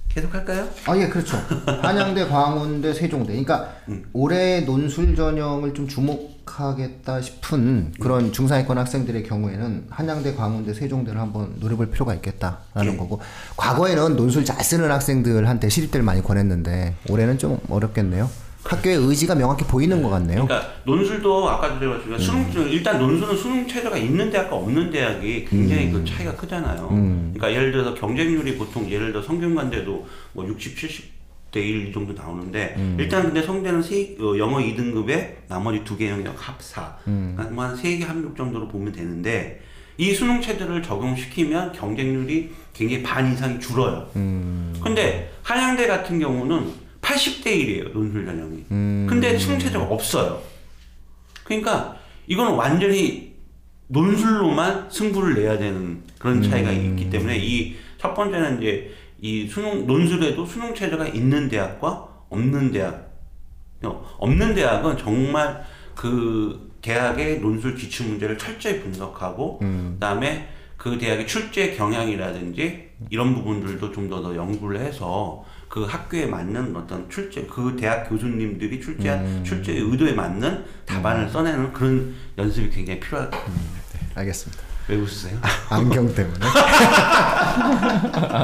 계속 0.10 0.32
할까요? 0.32 0.70
아, 0.86 0.96
예, 0.96 1.08
그렇죠. 1.08 1.38
한양대, 1.82 2.28
광운대, 2.28 2.94
세종대. 2.94 3.30
그러니까 3.30 3.74
올해 4.14 4.62
논술 4.62 5.16
전형을 5.16 5.74
좀 5.74 5.88
주목하겠다 5.88 7.20
싶은 7.20 7.94
그런 8.00 8.32
중상위권 8.32 8.78
학생들의 8.78 9.24
경우에는 9.24 9.88
한양대, 9.90 10.36
광운대, 10.36 10.76
세종대를 10.76 11.20
한번 11.20 11.56
노려볼 11.60 11.90
필요가 11.90 12.14
있겠다라는 12.14 12.98
거고 12.98 13.22
과거에는 13.58 14.16
논술 14.16 14.46
잘 14.46 14.64
쓰는 14.64 14.92
학생들한테 14.92 15.70
시립대를 15.70 16.06
많이 16.06 16.22
권했는데 16.22 16.96
올해는 17.10 17.40
좀 17.40 17.58
어렵겠네요. 17.68 18.30
학교의 18.64 18.96
의지가 18.98 19.36
명확히 19.36 19.66
보이는 19.66 20.02
것 20.02 20.10
같네요. 20.10 20.46
그러니까 20.46 20.72
논술도 20.86 21.50
아까도 21.50 21.80
제가 21.80 21.92
말씀드린 21.92 22.20
수능 22.52 22.70
일단 22.72 22.98
논술은 23.00 23.36
수능 23.38 23.68
체제가 23.68 23.98
있는 23.98 24.30
대학과 24.32 24.56
없는 24.56 24.90
대학이 24.90 25.46
굉장히 25.46 25.92
그 25.92 26.04
차이가 26.06 26.34
크잖아요. 26.36 26.88
그러니까 26.90 27.52
예를 27.52 27.72
들어서 27.72 27.94
경쟁률이 27.94 28.58
보통 28.58 28.90
예를 28.90 29.12
들어 29.12 29.22
성균관대도 29.22 30.08
뭐 30.34 30.48
60, 30.48 30.78
70 30.78 31.14
대 31.52 31.62
1 31.62 31.94
정도 31.94 32.14
나오는데 32.14 32.76
일단 32.98 33.22
근데 33.22 33.44
성대는 33.44 33.84
세, 33.84 34.16
어, 34.20 34.36
영어 34.40 34.58
2등급에 34.58 35.36
나머지 35.48 35.84
두 35.84 35.96
개 35.98 36.10
영역 36.10 36.34
합사. 36.36 36.96
그러니까 37.04 37.44
뭐한 37.44 37.76
3개 37.76 38.04
합육 38.08 38.36
정도로 38.36 38.68
보면 38.70 38.92
되는데 38.92 39.62
이 39.98 40.16
수능 40.16 40.42
체제를 40.42 40.82
적용시키면 40.82 41.74
경쟁률이 41.74 42.50
굉장히 42.74 43.04
반 43.04 43.32
이상이 43.32 43.60
줄어요. 43.60 44.08
근데 44.84 45.32
한양대 45.44 45.86
같은 45.86 46.18
경우는 46.18 46.72
80대 47.04 47.46
1이에요 47.46 47.92
논술 47.94 48.26
전형이. 48.26 48.64
근데 49.10 49.38
수능 49.38 49.60
체제가 49.60 49.84
없어요. 49.84 50.42
그러니까 51.44 51.98
이거는 52.28 52.54
완전히 52.54 53.34
논술로만 53.88 54.90
승부를 54.90 55.36
내야 55.36 55.58
되는 55.58 56.02
그런 56.18 56.42
차이가 56.42 56.72
있기 56.72 57.10
때문에 57.10 57.38
이 57.38 57.76
첫 58.00 58.14
번째는 58.16 58.62
이제 58.62 58.92
이 59.22 59.48
수능 59.48 59.88
논술에도 59.88 60.46
수능 60.46 60.76
체제가 60.76 61.08
있는 61.08 61.48
대학과 61.48 62.06
없는 62.30 62.72
대학 62.74 63.14
어, 63.84 64.16
없는 64.18 64.54
대학은 64.56 64.98
정말 64.98 65.64
그 65.96 66.70
대학의 66.82 67.40
논술 67.40 67.76
기출 67.76 68.08
문제를 68.08 68.38
철저히 68.38 68.82
분석하고 68.82 69.60
그다음에 69.94 70.50
그 70.76 70.98
대학의 70.98 71.26
출제 71.28 71.76
경향이라든지 71.78 72.90
이런 73.10 73.34
부분들도 73.36 73.92
좀 73.94 74.10
더 74.10 74.22
더 74.22 74.36
연구를 74.36 74.82
해서 74.82 75.46
그 75.74 75.86
학교에 75.86 76.28
맞는 76.28 76.76
어떤 76.76 77.10
출제 77.10 77.48
그 77.52 77.76
대학 77.76 78.08
교수님들이 78.08 78.80
출제한 78.80 79.44
출제 79.44 79.72
의도에 79.72 80.14
맞는 80.14 80.64
답안을 80.86 81.28
써내는 81.28 81.74
그런 81.74 82.14
연습이 82.38 82.70
굉장히 82.70 83.00
필요할 83.00 83.32
것 83.32 83.40
같아요. 83.40 83.56
알겠습니다. 84.14 84.62
왜 84.88 84.98
웃으세요? 84.98 85.36
안경 85.70 86.14
때문에. 86.14 86.46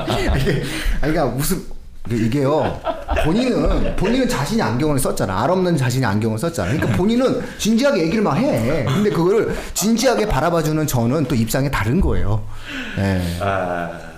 이게, 0.09 0.27
아니, 0.27 1.13
그러니까 1.13 1.27
무슨 1.27 1.61
이게요. 2.09 2.81
본인은 3.23 3.95
본인은 3.95 4.27
자신이 4.27 4.59
안경을 4.59 4.97
썼잖아. 4.97 5.43
알 5.43 5.51
없는 5.51 5.77
자신이 5.77 6.03
안경을 6.03 6.39
썼잖아. 6.39 6.71
그러니까 6.71 6.97
본인은 6.97 7.43
진지하게 7.59 8.05
얘기를 8.05 8.23
막 8.23 8.37
해. 8.37 8.85
근데 8.85 9.11
그거를 9.11 9.55
진지하게 9.75 10.27
바라봐주는 10.27 10.87
저는 10.87 11.25
또 11.25 11.35
입장이 11.35 11.69
다른 11.69 12.01
거예요. 12.01 12.43
예. 12.97 13.21
아, 13.39 14.08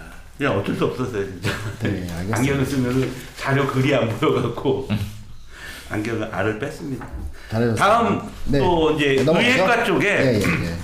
그냥 0.42 0.58
어쩔 0.58 0.76
수 0.76 0.86
없었어요, 0.86 1.24
진짜. 1.24 1.52
네. 1.84 2.08
안경을 2.34 2.66
쓰면 2.66 3.12
자료 3.38 3.68
글이 3.68 3.94
안 3.94 4.10
보여갖고 4.10 4.90
안경을 5.92 6.30
알을 6.32 6.58
뺐습니다. 6.58 7.08
잘해줬어요. 7.52 7.76
다음 7.76 8.22
네. 8.46 8.58
또 8.58 8.90
이제 8.94 9.22
넘어가죠? 9.24 9.48
의예과 9.48 9.84
쪽에 9.84 10.08
예, 10.08 10.34
예, 10.34 10.42
예. 10.42 10.76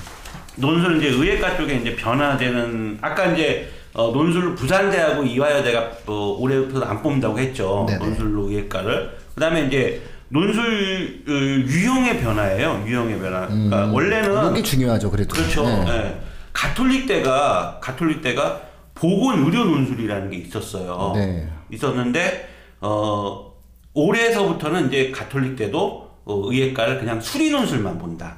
논술 0.58 0.98
이제 0.98 1.08
의예과 1.08 1.58
쪽에 1.58 1.74
이제 1.78 1.96
변화되는 1.96 3.00
아까 3.02 3.26
이제 3.32 3.72
어, 3.94 4.12
논술 4.12 4.54
부산대하고 4.54 5.24
이화여대가 5.24 5.92
어, 6.06 6.38
올해부터 6.40 6.86
안 6.86 7.02
뽑는다고 7.02 7.40
했죠. 7.40 7.88
네네. 7.90 8.06
논술로 8.06 8.50
의예과를. 8.50 9.18
그다음에 9.34 9.66
이제 9.66 10.04
논술 10.30 11.24
어, 11.28 11.32
유형의 11.32 12.20
변화예요. 12.20 12.84
유형의 12.86 13.20
변화. 13.20 13.48
그러니까 13.48 13.86
원래는 13.88 14.52
이게 14.52 14.62
중요하죠, 14.62 15.10
그래도. 15.10 15.34
그렇죠. 15.34 15.64
네. 15.64 15.86
예. 15.88 16.22
가톨릭대가 16.54 17.80
가톨릭대가 17.82 18.67
보건 18.98 19.44
의료 19.46 19.66
논술이라는 19.66 20.32
게 20.32 20.38
있었어요. 20.38 21.14
네. 21.16 21.48
있었는데 21.72 22.50
어 22.82 23.54
올해서부터는 23.94 24.88
이제 24.88 25.12
가톨릭대도 25.12 26.12
어, 26.26 26.52
의예과를 26.52 27.00
그냥 27.00 27.22
수리 27.22 27.52
논술만 27.52 27.98
본다. 27.98 28.38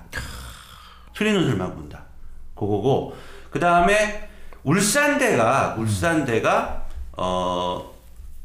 수리 1.13 1.33
논술만 1.33 1.75
본다. 1.75 2.03
그거고 2.55 3.15
그 3.49 3.59
다음에 3.59 4.29
울산대가 4.63 5.75
울산대가 5.77 6.85
어 7.13 7.93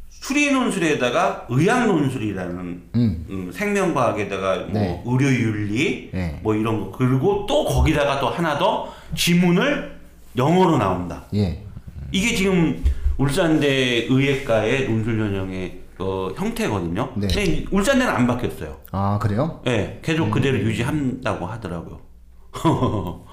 수리 0.08 0.52
논술에다가 0.52 1.46
의학 1.50 1.86
논술이라는 1.86 2.58
음. 2.94 3.26
음, 3.28 3.52
생명과학에다가 3.52 4.56
뭐 4.68 4.72
네. 4.72 5.02
의료 5.04 5.26
윤리 5.28 6.10
네. 6.12 6.38
뭐 6.42 6.54
이런 6.54 6.80
거 6.80 6.96
그리고 6.96 7.44
또 7.46 7.64
거기다가 7.64 8.20
또 8.20 8.28
하나 8.28 8.56
더 8.56 8.94
지문을 9.14 9.98
영어로 10.36 10.78
나온다. 10.78 11.24
예. 11.34 11.63
이게 12.14 12.36
지금 12.36 12.80
울산대 13.18 14.06
의예과의 14.08 14.88
논술 14.88 15.18
전형의 15.18 15.80
어, 15.98 16.30
형태거든요. 16.36 17.12
네. 17.16 17.26
근데 17.26 17.64
울산대는 17.72 18.12
안 18.12 18.26
바뀌었어요. 18.28 18.76
아, 18.92 19.18
그래요? 19.20 19.60
예, 19.66 19.98
계속 20.00 20.30
그대로 20.30 20.56
유지한다고 20.58 21.44
하더라고요. 21.44 22.00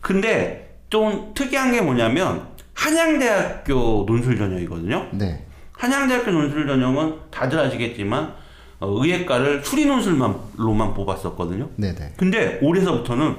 근데 0.00 0.80
좀 0.90 1.32
특이한 1.32 1.70
게 1.70 1.80
뭐냐면 1.80 2.48
한양대학교 2.74 4.04
논술 4.08 4.36
전형이거든요. 4.36 5.10
네. 5.12 5.46
한양대학교 5.72 6.32
논술 6.32 6.66
전형은 6.66 7.30
다들 7.30 7.60
아시겠지만 7.60 8.34
어, 8.80 8.88
의예과를 9.00 9.64
수리 9.64 9.86
논술만로만 9.86 10.94
뽑았었거든요. 10.94 11.68
네, 11.76 11.94
네. 11.94 12.12
근데 12.16 12.58
올해서부터는 12.62 13.36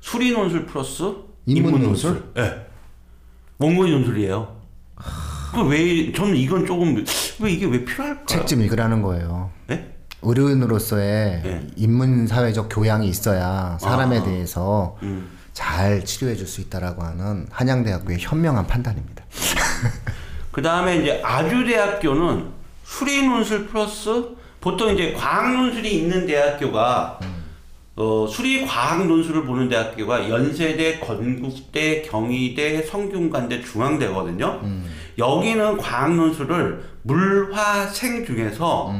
수리 0.00 0.32
논술 0.32 0.66
플러스 0.66 1.04
인문 1.46 1.72
인문 1.74 1.82
논술? 1.82 2.10
논술. 2.10 2.32
예. 2.36 2.65
원고의 3.58 3.92
논술이에요. 3.92 4.56
그왜 5.54 6.12
저는 6.12 6.36
이건 6.36 6.66
조금 6.66 7.04
왜 7.40 7.50
이게 7.50 7.66
왜 7.66 7.84
필요할까? 7.84 8.26
책좀 8.26 8.60
읽으라는 8.62 9.02
거예요. 9.02 9.50
네? 9.66 9.94
의료인으로서의 10.22 11.40
네. 11.42 11.66
인문 11.76 12.26
사회적 12.26 12.68
교양이 12.70 13.08
있어야 13.08 13.78
사람에 13.80 14.18
아. 14.18 14.22
대해서 14.22 14.96
음. 15.02 15.28
잘 15.52 16.04
치료해 16.04 16.34
줄 16.36 16.46
수 16.46 16.60
있다라고 16.60 17.02
하는 17.02 17.46
한양대학교의 17.50 18.18
현명한 18.20 18.66
판단입니다. 18.66 19.24
그 20.52 20.60
다음에 20.62 20.98
이제 20.98 21.22
아주대학교는 21.24 22.48
수리 22.84 23.26
논술 23.26 23.66
플러스 23.68 24.36
보통 24.60 24.92
이제 24.92 25.12
과학 25.12 25.52
논술이 25.54 25.98
있는 26.00 26.26
대학교가 26.26 27.18
어, 27.96 28.26
수리 28.28 28.66
과학 28.66 29.06
논술을 29.06 29.44
보는 29.46 29.68
대학교가 29.70 30.28
연세대, 30.28 30.98
건국대, 31.00 32.02
경희대, 32.02 32.82
성균관대, 32.82 33.62
중앙대거든요. 33.62 34.60
여기는 35.18 35.78
과학 35.78 36.14
논술을 36.14 36.84
물화생 37.02 38.26
중에서 38.26 38.92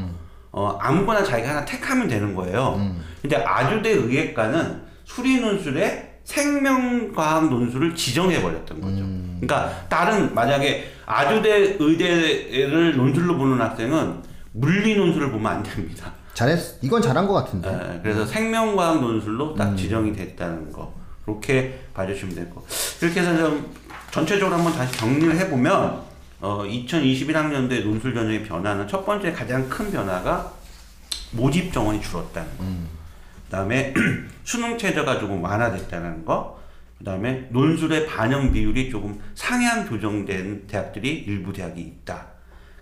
어, 0.51 0.77
아무거나 0.81 1.23
자기가 1.23 1.49
하나 1.49 1.65
택하면 1.65 2.07
되는 2.07 2.33
거예요. 2.33 2.75
근데 3.21 3.35
아주대 3.35 3.91
의예과는 3.91 4.81
수리 5.03 5.39
논술에 5.41 6.19
생명과학 6.23 7.49
논술을 7.49 7.95
지정해 7.95 8.41
버렸던 8.41 8.81
거죠. 8.81 9.03
그러니까 9.39 9.85
다른 9.87 10.33
만약에 10.33 10.91
아주대 11.05 11.77
의대를 11.79 12.97
논술로 12.97 13.37
보는 13.37 13.61
학생은 13.61 14.23
물리 14.53 14.95
논술을 14.95 15.29
보면 15.31 15.51
안 15.51 15.63
됩니다. 15.63 16.11
잘했, 16.37 16.77
이건 16.83 17.01
잘한 17.01 17.25
것 17.27 17.33
같은데. 17.33 17.67
예, 17.67 17.99
그래서 18.03 18.23
생명과학 18.23 19.01
논술로 19.01 19.55
딱 19.55 19.75
지정이 19.75 20.13
됐다는 20.13 20.71
거 20.71 20.93
그렇게 21.25 21.79
봐주시면 21.95 22.35
될 22.35 22.47
거. 22.51 22.63
이렇게 23.01 23.21
해서 23.21 23.35
좀 23.35 23.73
전체적으로 24.11 24.55
한번 24.55 24.71
다시 24.73 24.95
정리를 24.99 25.35
해보면 25.35 25.99
어, 26.39 26.63
2021학년도에 26.63 27.83
논술 27.83 28.13
전형의 28.13 28.43
변화는 28.43 28.87
첫 28.87 29.03
번째 29.03 29.31
가장 29.31 29.67
큰 29.67 29.91
변화가 29.91 30.53
모집 31.31 31.73
정원이 31.73 31.99
줄었다는 32.03 32.57
거. 32.59 32.63
그다음에 33.45 33.95
수능 34.45 34.77
체제가 34.77 35.17
조금 35.17 35.43
완화됐다는 35.43 36.23
거. 36.23 36.61
그다음에 36.99 37.47
논술의 37.49 38.05
반영 38.05 38.51
비율이 38.51 38.91
조금 38.91 39.19
상향 39.33 39.87
조정된 39.89 40.67
대학들이 40.67 41.09
일부 41.27 41.51
대학이 41.51 41.81
있다. 41.81 42.27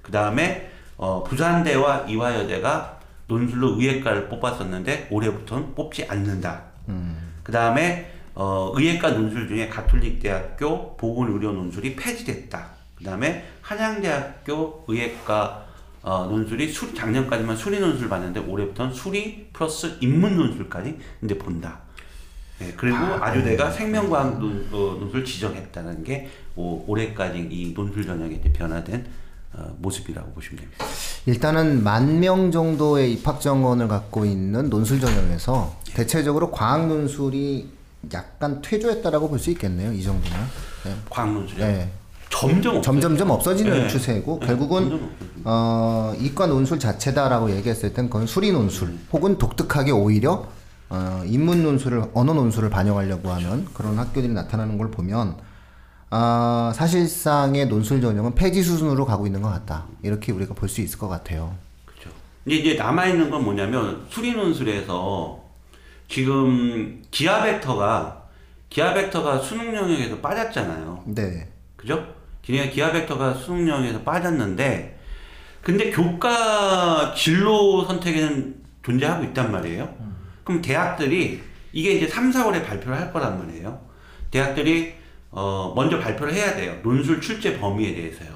그다음에 0.01 0.71
어, 0.97 1.23
부산대와 1.23 2.07
이화여대가 2.09 2.94
논술로 3.27 3.79
의예과를 3.79 4.29
뽑았었는데 4.29 5.07
올해부터는 5.11 5.75
뽑지 5.75 6.05
않는다. 6.05 6.63
그다음에 7.43 8.11
어, 8.35 8.71
의예과 8.75 9.11
논술 9.11 9.47
중에 9.47 9.69
가톨릭대학교 9.69 10.97
보건의료 10.97 11.53
논술이 11.53 11.95
폐지됐다. 11.95 12.69
그 12.95 13.03
다음에 13.03 13.45
한양대학교 13.61 14.85
의예과 14.87 15.65
어, 16.01 16.25
논술이 16.25 16.71
수, 16.71 16.93
작년까지만 16.93 17.55
수리 17.55 17.79
논술 17.79 18.09
봤는데 18.09 18.41
올해부터는 18.41 18.93
수리 18.93 19.47
플러스 19.51 19.97
인문 20.01 20.37
논술까지 20.37 20.99
이제 21.23 21.37
본다. 21.37 21.79
네, 22.59 22.73
그리고 22.77 22.97
아, 22.97 23.33
주대가 23.33 23.69
생명과학 23.69 24.39
논, 24.39 24.67
어, 24.71 24.97
논술 24.99 25.25
지정했다는 25.25 26.03
게 26.03 26.29
오, 26.55 26.85
올해까지 26.87 27.47
이 27.49 27.73
논술 27.73 28.03
이제 28.03 28.53
변화된 28.53 28.99
어, 29.01 29.24
모습이라고 29.77 30.31
보시면 30.33 30.59
됩니다. 30.61 30.85
일단은 31.25 31.83
만 31.83 32.19
명 32.19 32.51
정도의 32.51 33.13
입학 33.13 33.41
정원을 33.41 33.87
갖고 33.87 34.25
있는 34.25 34.69
논술 34.69 34.99
전형에서 34.99 35.75
대체적으로 35.93 36.51
과학 36.51 36.87
논술이 36.87 37.69
약간 38.13 38.61
퇴조했다라고 38.61 39.29
볼 39.29 39.39
수 39.39 39.49
있겠네요. 39.51 39.91
이 39.93 40.03
정도면. 40.03 40.39
네. 40.85 40.95
과학 41.09 41.31
논술이요. 41.33 41.65
네. 41.65 41.91
점점. 42.29 42.81
점점점 42.81 43.29
없어지는 43.31 43.71
네. 43.71 43.87
추세고 43.87 44.39
네, 44.41 44.47
결국은. 44.47 45.09
어, 45.45 46.13
이과 46.19 46.47
논술 46.47 46.79
자체다라고 46.79 47.51
얘기했을 47.55 47.93
땐 47.93 48.09
그건 48.09 48.25
수리 48.27 48.51
논술 48.51 48.97
혹은 49.13 49.37
독특하게 49.37 49.91
오히려 49.91 50.47
어, 50.89 51.21
인문 51.25 51.63
논술을 51.63 52.05
언어 52.13 52.33
논술을 52.33 52.69
반영하려고 52.69 53.29
하는 53.29 53.65
그런 53.73 53.97
학교들이 53.97 54.33
나타나는 54.33 54.77
걸 54.77 54.89
보면 54.91 55.35
아, 56.09 56.71
사실상의 56.75 57.67
논술 57.67 58.01
전형은 58.01 58.35
폐지 58.35 58.61
수준으로 58.63 59.05
가고 59.05 59.25
있는 59.25 59.41
것 59.41 59.49
같다 59.49 59.85
이렇게 60.03 60.31
우리가 60.31 60.53
볼 60.53 60.69
수 60.69 60.81
있을 60.81 60.99
것 60.99 61.07
같아요. 61.07 61.55
그렇죠. 61.85 62.09
근데 62.43 62.57
이제 62.57 62.75
남아 62.75 63.07
있는 63.07 63.29
건 63.29 63.43
뭐냐면 63.43 64.05
수리 64.09 64.33
논술에서 64.33 65.43
지금 66.07 67.01
기하 67.11 67.43
벡터가 67.43 68.23
기하 68.69 68.93
벡터가 68.93 69.39
수능 69.39 69.73
영역에서 69.75 70.19
빠졌잖아요. 70.19 71.03
네. 71.07 71.47
그죠? 71.75 72.05
기하 72.41 72.65
기하 72.69 72.91
벡터가 72.91 73.33
수능 73.33 73.67
영역에서 73.67 74.01
빠졌는데 74.01 74.99
근데 75.61 75.89
교과 75.89 77.13
진로 77.15 77.83
선택에는 77.85 78.55
존재하고 78.83 79.23
있단 79.25 79.51
말이에요. 79.51 79.89
그럼 80.43 80.61
대학들이 80.61 81.41
이게 81.73 81.93
이제 81.93 82.07
3, 82.07 82.29
4월에 82.31 82.63
발표를 82.65 82.95
할 82.95 83.11
거란 83.11 83.39
말이에요. 83.39 83.79
대학들이 84.29 84.93
어 85.37 85.73
먼저 85.75 85.99
발표를 85.99 86.33
해야 86.33 86.55
돼요. 86.55 86.75
논술 86.81 87.19
출제 87.19 87.59
범위에 87.59 87.93
대해서요. 87.93 88.29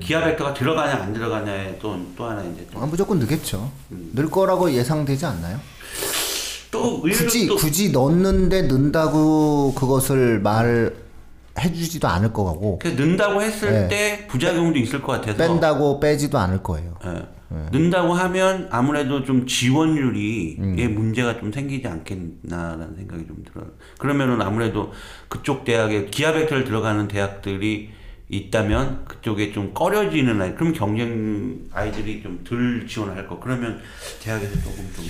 기하 0.00 0.24
벡터가 0.24 0.54
들어가냐 0.54 0.94
안 1.02 1.12
들어가냐에 1.12 1.78
또, 1.78 2.00
또 2.16 2.24
하나 2.24 2.42
이제 2.42 2.66
또 2.72 2.80
아, 2.80 2.86
무조건 2.86 3.18
늦겠죠. 3.18 3.70
늘 3.90 4.30
거라고 4.30 4.72
예상되지 4.72 5.26
않나요? 5.26 5.60
또 6.70 7.02
굳이 7.02 7.46
또 7.46 7.56
굳이 7.56 7.92
넣는데 7.92 8.62
는다고 8.62 9.74
그것을 9.74 10.40
말 10.40 10.94
해주지도 11.58 12.08
않을 12.08 12.32
거고 12.32 12.78
그 12.78 12.88
는다고 12.88 13.42
했을 13.42 13.70
네. 13.70 13.88
때 13.88 14.26
부작용도 14.26 14.78
있을 14.78 15.02
것 15.02 15.12
같아서 15.12 15.36
뺀다고 15.36 16.00
빼지도 16.00 16.38
않을 16.38 16.62
거예요. 16.62 16.94
예. 17.04 17.35
는다고 17.48 18.12
하면 18.12 18.68
아무래도 18.70 19.24
좀 19.24 19.46
지원율이 19.46 20.56
음. 20.58 20.78
에 20.78 20.88
문제가 20.88 21.38
좀 21.38 21.52
생기지 21.52 21.86
않겠나라는 21.86 22.96
생각이 22.96 23.26
좀 23.26 23.44
들어요. 23.44 23.70
그러면은 23.98 24.42
아무래도 24.42 24.92
그쪽 25.28 25.64
대학에 25.64 26.06
기하 26.06 26.32
벡터를 26.32 26.64
들어가는 26.64 27.06
대학들이 27.06 27.90
있다면 28.28 29.04
그쪽에 29.04 29.52
좀 29.52 29.72
꺼려지는 29.72 30.42
아이 30.42 30.54
그럼 30.56 30.72
경쟁 30.72 31.60
아이들이 31.72 32.22
좀 32.22 32.40
덜 32.42 32.86
지원할 32.88 33.28
거 33.28 33.38
그러면 33.38 33.78
대학에서 34.20 34.54
조금 34.62 34.90
좀 34.96 35.04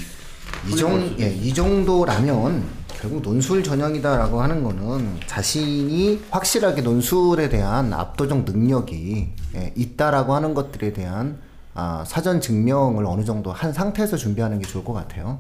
이, 0.69 0.77
정, 0.77 1.17
예, 1.19 1.31
이 1.31 1.55
정도라면 1.55 2.65
결국 3.01 3.23
논술 3.23 3.63
전형이다라고 3.63 4.41
하는 4.41 4.63
거는 4.63 5.21
자신이 5.27 6.21
확실하게 6.31 6.83
논술에 6.83 7.49
대한 7.49 7.93
압도적 7.93 8.45
능력이 8.45 9.29
예, 9.55 9.73
있다라고 9.75 10.35
하는 10.35 10.55
것들에 10.55 10.93
대한 10.93 11.39
아, 11.77 12.05
사전 12.07 12.41
증명을 12.41 13.05
어느 13.05 13.23
정도 13.23 13.53
한 13.53 13.71
상태에서 13.71 14.17
준비하는 14.17 14.59
게 14.59 14.67
좋을 14.67 14.83
것 14.83 14.95
같아요. 14.95 15.39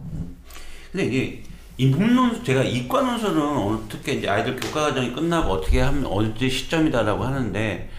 근데 0.92 1.06
이게 1.06 1.42
인문논 1.78 2.44
제가 2.44 2.62
이과 2.62 3.02
논술은 3.02 3.42
어떻게 3.42 4.14
이제 4.14 4.28
아이들 4.28 4.56
교과 4.56 4.88
과정이 4.88 5.14
끝나고 5.14 5.50
어떻게 5.50 5.80
하면 5.80 6.06
언제 6.06 6.48
시점이다라고 6.48 7.24
하는데 7.24 7.90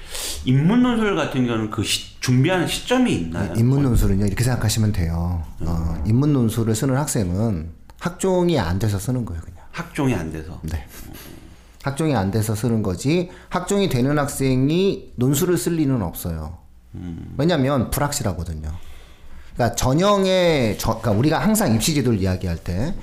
인문 0.46 0.84
논술 0.84 1.16
같은 1.16 1.46
경우는 1.48 1.72
그 1.72 1.84
시, 1.84 2.20
준비하는 2.20 2.68
시점이 2.68 3.12
있나요? 3.12 3.54
네, 3.54 3.60
인문 3.60 3.82
논술은요 3.84 4.26
이렇게 4.26 4.44
생각하시면 4.44 4.92
돼요. 4.92 5.44
어, 5.62 6.04
인문 6.06 6.34
논술을 6.34 6.76
쓰는 6.76 6.96
학생은 6.96 7.72
학종이 8.00 8.60
안 8.60 8.78
돼서 8.78 9.00
쓰는 9.00 9.26
거예요, 9.26 9.42
그냥. 9.42 9.58
학종이 9.72 10.14
안 10.14 10.32
돼서. 10.32 10.60
네. 10.64 10.86
학종이 11.84 12.16
안 12.16 12.32
돼서 12.32 12.54
쓰는 12.54 12.84
거지 12.84 13.30
학종이 13.50 13.90
되는 13.90 14.18
학생이 14.18 15.14
논술을 15.16 15.58
쓸 15.58 15.74
리는 15.76 16.02
없어요. 16.02 16.67
왜냐하면 17.38 17.90
불확실하거든요. 17.90 18.70
그러니까 19.54 19.76
전형의 19.76 20.78
저, 20.78 21.00
그러니까 21.00 21.12
우리가 21.12 21.40
항상 21.40 21.74
입시 21.74 21.94
제도를 21.96 22.20
이야기할 22.20 22.58
때 22.58 22.94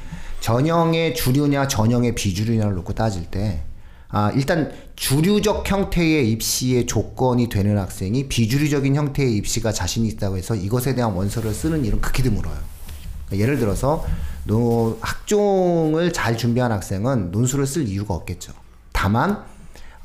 전형의 0.40 1.14
주류냐 1.14 1.68
전형의 1.68 2.14
비주류냐를 2.14 2.74
놓고 2.74 2.92
따질 2.94 3.24
때 3.30 3.62
아, 4.08 4.30
일단 4.30 4.70
주류적 4.94 5.68
형태의 5.68 6.30
입시의 6.30 6.86
조건이 6.86 7.48
되는 7.48 7.76
학생이 7.76 8.28
비주류적인 8.28 8.94
형태의 8.94 9.34
입시가 9.36 9.72
자신이 9.72 10.06
있다고 10.08 10.36
해서 10.36 10.54
이것에 10.54 10.94
대한 10.94 11.14
원서를 11.14 11.52
쓰는 11.52 11.84
일은 11.84 12.00
극히 12.00 12.22
드물어요. 12.22 12.54
그러니까 13.26 13.42
예를 13.42 13.58
들어서 13.58 14.04
노, 14.44 14.98
학종을 15.00 16.12
잘 16.12 16.36
준비한 16.36 16.70
학생은 16.70 17.32
논술을 17.32 17.66
쓸 17.66 17.88
이유가 17.88 18.14
없겠죠. 18.14 18.52
다만 18.92 19.42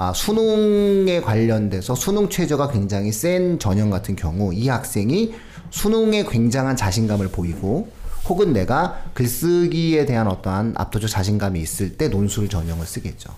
아, 0.02 0.14
수능에 0.14 1.20
관련돼서 1.20 1.94
수능 1.94 2.30
최저가 2.30 2.72
굉장히 2.72 3.12
센 3.12 3.60
전형 3.60 3.90
같은 3.90 4.16
경우 4.16 4.54
이 4.54 4.70
학생이 4.70 5.36
수능에 5.72 6.24
굉장한 6.24 6.78
자신감을 6.78 7.28
보이고 7.28 7.92
혹은 8.30 8.54
내가 8.54 9.02
글쓰기에 9.14 10.06
대한 10.06 10.28
어떠한 10.28 10.76
압도적 10.78 11.10
자신감이 11.10 11.60
있을 11.60 11.98
때 11.98 12.08
논술 12.08 12.48
전형을 12.48 12.86
쓰겠죠. 12.86 13.30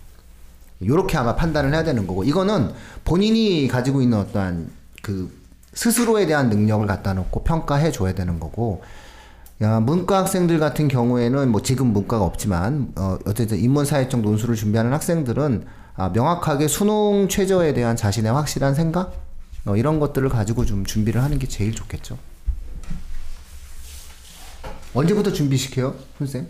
요렇게 0.85 1.17
아마 1.17 1.35
판단을 1.35 1.73
해야 1.73 1.83
되는 1.83 2.05
거고 2.05 2.23
이거는 2.23 2.71
본인이 3.05 3.67
가지고 3.67 4.03
있는 4.03 4.19
어떠한 4.19 4.69
그 5.01 5.35
스스로에 5.73 6.27
대한 6.27 6.49
능력을 6.49 6.85
갖다 6.85 7.15
놓고 7.15 7.43
평가해 7.43 7.91
줘야 7.91 8.13
되는 8.13 8.39
거고 8.39 8.83
야, 9.63 9.79
문과 9.79 10.19
학생들 10.19 10.59
같은 10.59 10.87
경우에는 10.87 11.49
뭐 11.49 11.63
지금 11.63 11.87
문과가 11.87 12.23
없지만 12.23 12.91
어, 12.95 13.17
어쨌든 13.25 13.57
인문사회적 13.57 14.21
논술을 14.21 14.55
준비하는 14.55 14.93
학생들은 14.93 15.80
아, 15.95 16.09
명확하게 16.09 16.67
수능 16.67 17.27
최저에 17.29 17.73
대한 17.73 17.95
자신의 17.95 18.31
확실한 18.31 18.75
생각 18.75 19.13
어, 19.65 19.75
이런 19.75 19.99
것들을 19.99 20.27
가지고 20.29 20.65
좀 20.65 20.85
준비를 20.85 21.21
하는 21.21 21.37
게 21.37 21.47
제일 21.47 21.73
좋겠죠. 21.75 22.17
언제부터 24.93 25.31
준비시켜요, 25.31 25.95
선생? 26.17 26.47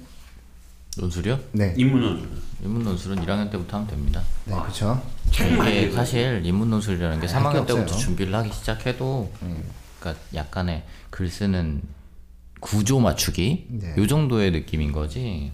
논술이요? 0.97 1.39
네, 1.53 1.73
인문 1.77 2.01
논술. 2.01 2.29
인문 2.63 2.83
논술은 2.83 3.25
1학년 3.25 3.49
때부터 3.51 3.77
하면 3.77 3.87
됩니다. 3.89 4.21
네, 4.45 4.53
그렇죠. 4.55 5.01
이게. 5.31 5.91
사실 5.91 6.41
인문 6.43 6.69
논술이라는 6.69 7.19
게 7.21 7.27
네, 7.27 7.33
할게 7.33 7.49
3학년 7.49 7.67
때부터 7.67 7.81
없어요. 7.83 7.99
준비를 7.99 8.35
하기 8.35 8.51
시작해도 8.51 9.31
그러니까 9.99 10.23
약간의 10.33 10.83
글 11.09 11.29
쓰는 11.29 11.81
구조 12.59 12.99
맞추기 12.99 13.67
네. 13.69 13.95
요 13.97 14.07
정도의 14.07 14.51
느낌인 14.51 14.91
거지 14.91 15.51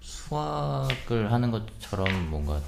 수학을 0.00 1.32
하는 1.32 1.50
것처럼 1.50 2.30
뭔가 2.30 2.60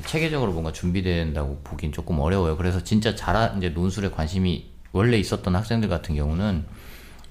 체계적으로 0.00 0.52
뭔가 0.52 0.72
준비된다고 0.72 1.60
보긴 1.64 1.92
조금 1.92 2.18
어려워요. 2.18 2.56
그래서 2.56 2.82
진짜 2.82 3.14
잘 3.14 3.54
이제 3.58 3.68
논술에 3.68 4.10
관심이 4.10 4.70
원래 4.92 5.18
있었던 5.18 5.54
학생들 5.54 5.88
같은 5.88 6.14
경우는 6.14 6.64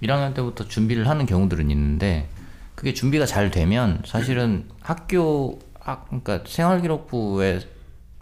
1학년 0.04 0.34
때부터 0.34 0.68
준비를 0.68 1.08
하는 1.08 1.26
경우들은 1.26 1.70
있는데 1.72 2.28
그게 2.76 2.94
준비가 2.94 3.26
잘 3.26 3.52
되면 3.52 4.02
사실은 4.06 4.68
학교 4.82 5.60
학 5.80 6.06
그러니까 6.08 6.44
생활기록부에 6.46 7.60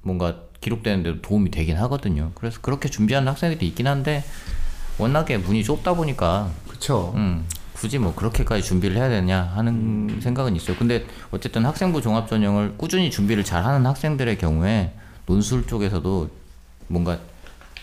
뭔가 0.01 0.41
기록되는데도 0.61 1.21
도움이 1.21 1.51
되긴 1.51 1.77
하거든요. 1.77 2.31
그래서 2.35 2.59
그렇게 2.61 2.89
준비하는 2.89 3.27
학생들이 3.29 3.67
있긴 3.67 3.87
한데 3.87 4.23
워낙에 4.97 5.37
문이 5.37 5.63
좁다 5.63 5.93
보니까 5.93 6.51
그렇죠. 6.67 7.13
음, 7.15 7.45
굳이 7.79 7.97
뭐 7.97 8.13
그렇게까지 8.13 8.61
준비를 8.61 8.97
해야 8.97 9.07
되냐 9.07 9.41
하는 9.55 10.19
생각은 10.21 10.55
있어요. 10.55 10.75
근데 10.77 11.05
어쨌든 11.31 11.65
학생부 11.65 12.01
종합 12.01 12.27
전형을 12.27 12.73
꾸준히 12.75 13.09
준비를 13.09 13.45
잘 13.45 13.63
하는 13.63 13.85
학생들의 13.85 14.37
경우에 14.37 14.93
논술 15.25 15.65
쪽에서도 15.65 16.29
뭔가 16.87 17.17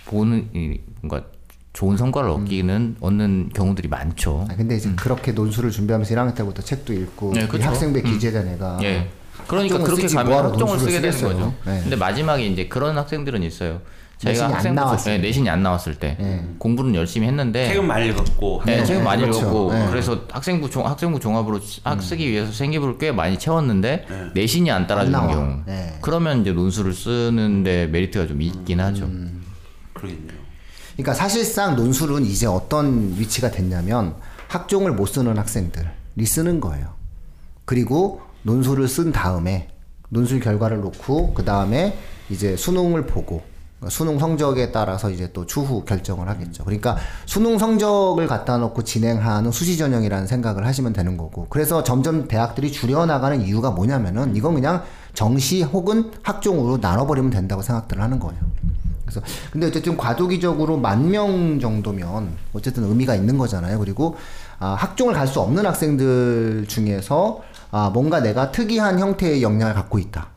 보는 0.04 0.50
이 0.52 0.78
뭔가 1.00 1.24
좋은 1.72 1.96
성과를 1.96 2.28
얻기는 2.30 2.96
얻는 3.00 3.50
경우들이 3.54 3.88
많죠. 3.88 4.46
아, 4.50 4.56
근데 4.56 4.76
이제 4.76 4.92
그렇게 4.96 5.32
논술을 5.32 5.70
준비하면서 5.70 6.14
1학년 6.14 6.34
때부터 6.34 6.62
책도 6.62 6.92
읽고 6.92 7.32
네, 7.34 7.44
이 7.44 7.48
그쵸. 7.48 7.64
학생배 7.64 8.00
음. 8.00 8.04
기재된 8.04 8.48
애가 8.48 8.78
예. 8.82 9.08
그러니까 9.46 9.78
그렇게 9.78 10.06
가면 10.08 10.44
학종을 10.46 10.78
쓰게 10.78 11.00
되는. 11.00 11.20
거죠. 11.22 11.54
네. 11.64 11.80
근데 11.82 11.96
마지막에 11.96 12.46
이제 12.46 12.68
그런 12.68 12.98
학생들은 12.98 13.42
있어요. 13.42 13.80
내신이 14.24 14.48
자기가 14.48 14.68
안 14.70 14.74
나왔을 14.74 15.12
네, 15.12 15.16
때. 15.18 15.26
내신이 15.26 15.50
안 15.50 15.62
나왔을 15.62 15.94
때 15.96 16.44
공부는 16.58 16.94
열심히 16.94 17.26
했는데 17.26 17.68
책은 17.68 17.86
많이 17.86 18.08
읽었고. 18.08 18.62
네, 18.64 18.76
네, 18.78 18.84
책은 18.84 19.04
많이 19.04 19.22
그렇죠. 19.22 19.40
읽었고 19.40 19.72
네. 19.74 19.86
그래서 19.90 20.20
학생부 20.30 20.70
종 20.70 20.86
학생부 20.86 21.20
종합으로 21.20 21.60
학 21.84 22.02
쓰기 22.02 22.30
위해서 22.30 22.50
생기부를 22.50 22.96
꽤 22.98 23.12
많이 23.12 23.38
채웠는데 23.38 24.06
내신이 24.34 24.70
안 24.70 24.86
따라주는 24.86 25.18
안. 25.18 25.28
경우 25.28 25.60
네. 25.66 25.98
그러면 26.00 26.40
이제 26.40 26.52
논술을 26.52 26.94
쓰는데 26.94 27.88
메리트가 27.88 28.26
좀 28.26 28.40
있긴 28.40 28.80
하죠. 28.80 29.04
음. 29.04 29.42
그러겠네요. 29.92 30.38
그러니까 30.94 31.12
사실상 31.12 31.76
논술은 31.76 32.24
이제 32.24 32.46
어떤 32.46 33.14
위치가 33.18 33.50
됐냐면 33.50 34.14
학종을 34.48 34.92
못 34.92 35.06
쓰는 35.06 35.36
학생들이 35.36 36.24
쓰는 36.24 36.60
거예요. 36.60 36.94
그리고 37.66 38.22
논술을 38.44 38.88
쓴 38.88 39.12
다음에 39.12 39.68
논술 40.08 40.40
결과를 40.40 40.80
놓고 40.80 41.34
그 41.34 41.44
다음에 41.44 41.98
이제 42.30 42.56
수능을 42.56 43.06
보고 43.06 43.42
수능 43.90 44.18
성적에 44.18 44.72
따라서 44.72 45.10
이제 45.10 45.30
또 45.32 45.46
추후 45.46 45.84
결정을 45.84 46.28
하겠죠. 46.28 46.64
그러니까 46.64 46.96
수능 47.26 47.58
성적을 47.58 48.26
갖다 48.26 48.58
놓고 48.58 48.84
진행하는 48.84 49.50
수시 49.50 49.76
전형이라는 49.76 50.26
생각을 50.26 50.66
하시면 50.66 50.92
되는 50.92 51.16
거고. 51.16 51.46
그래서 51.50 51.82
점점 51.82 52.28
대학들이 52.28 52.72
줄여나가는 52.72 53.42
이유가 53.42 53.70
뭐냐면은 53.70 54.34
이건 54.36 54.54
그냥 54.54 54.82
정시 55.14 55.62
혹은 55.62 56.10
학종으로 56.22 56.78
나눠버리면 56.78 57.30
된다고 57.30 57.62
생각들을 57.62 58.02
하는 58.02 58.18
거예요. 58.18 58.40
그래서 59.04 59.20
근데 59.52 59.68
어쨌든 59.68 59.96
과도기적으로 59.96 60.76
만 60.76 61.10
명 61.10 61.60
정도면 61.60 62.28
어쨌든 62.52 62.84
의미가 62.84 63.14
있는 63.14 63.38
거잖아요. 63.38 63.78
그리고 63.78 64.16
아, 64.58 64.74
학종을 64.74 65.14
갈 65.14 65.26
수 65.28 65.40
없는 65.40 65.64
학생들 65.64 66.64
중에서 66.68 67.40
아, 67.70 67.90
뭔가 67.90 68.20
내가 68.20 68.50
특이한 68.52 68.98
형태의 68.98 69.42
역량을 69.42 69.74
갖고 69.74 69.98
있다. 69.98 70.28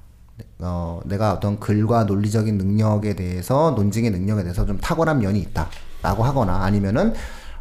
어, 0.60 1.00
내가 1.06 1.34
어떤 1.34 1.60
글과 1.60 2.04
논리적인 2.04 2.58
능력에 2.58 3.16
대해서 3.16 3.72
논증의 3.72 4.12
능력에 4.12 4.44
대해서 4.44 4.66
좀 4.66 4.78
탁월한 4.78 5.20
면이 5.20 5.40
있다라고 5.40 6.24
하거나 6.24 6.64
아니면은 6.64 7.14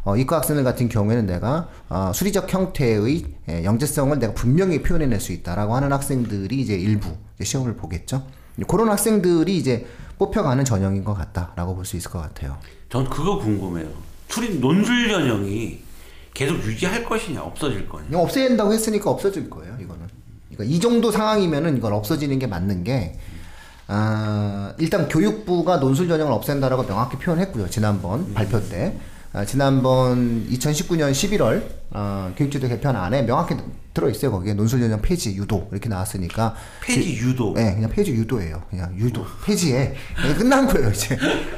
어, 0.03 0.15
이과 0.17 0.37
학생들 0.37 0.63
같은 0.63 0.89
경우에는 0.89 1.25
내가 1.25 1.69
어, 1.89 2.11
수리적 2.13 2.51
형태의 2.53 3.25
예, 3.49 3.63
영재성을 3.63 4.17
내가 4.19 4.33
분명히 4.33 4.81
표현해낼 4.81 5.19
수 5.19 5.31
있다라고 5.31 5.75
하는 5.75 5.91
학생들이 5.93 6.59
이제 6.59 6.75
일부 6.75 7.09
이제 7.35 7.45
시험을 7.45 7.75
보겠죠. 7.75 8.23
그런 8.67 8.89
학생들이 8.89 9.55
이제 9.57 9.85
뽑혀가는 10.17 10.65
전형인 10.65 11.03
것 11.05 11.13
같다라고 11.13 11.75
볼 11.75 11.85
수 11.85 11.95
있을 11.95 12.11
것 12.11 12.19
같아요. 12.19 12.57
전 12.89 13.09
그거 13.09 13.37
궁금해요. 13.39 13.87
출입 14.27 14.59
논술 14.59 15.09
전형이 15.09 15.79
계속 16.33 16.55
유지할 16.63 17.03
것이냐 17.05 17.41
없어질 17.41 17.87
거냐. 17.87 18.17
없애야 18.17 18.49
된다고 18.49 18.73
했으니까 18.73 19.09
없어질 19.09 19.49
거예요. 19.49 19.77
그러니까 20.59 20.75
이 20.75 20.79
정도 20.81 21.09
상황이면은 21.09 21.77
이건 21.77 21.93
없어지는 21.93 22.37
게 22.37 22.45
맞는 22.45 22.83
게, 22.83 23.17
아, 23.87 24.73
일단 24.77 25.07
교육부가 25.07 25.77
논술 25.77 26.09
전형을 26.09 26.33
없앤다라고 26.33 26.85
명확히 26.85 27.17
표현했고요, 27.17 27.69
지난번 27.69 28.33
발표 28.33 28.61
때. 28.61 28.97
아, 29.31 29.45
지난번 29.45 30.45
2019년 30.49 31.11
11월 31.11 31.63
어, 31.91 32.33
교육제도 32.35 32.67
개편 32.67 32.95
안에 32.95 33.25
명확히 33.25 33.55
들어있어요. 33.93 34.31
거기에 34.31 34.53
논술 34.53 34.79
전형 34.79 35.01
폐지, 35.01 35.35
유도 35.35 35.67
이렇게 35.71 35.89
나왔으니까 35.89 36.55
폐지 36.81 37.17
유도. 37.17 37.53
네, 37.55 37.73
그냥 37.73 37.89
폐지 37.89 38.11
유도예요. 38.11 38.63
그냥 38.69 38.95
유도. 38.97 39.25
폐지에. 39.45 39.95
그냥 40.15 40.37
끝난 40.37 40.67
거예요, 40.67 40.89
이제. 40.89 41.17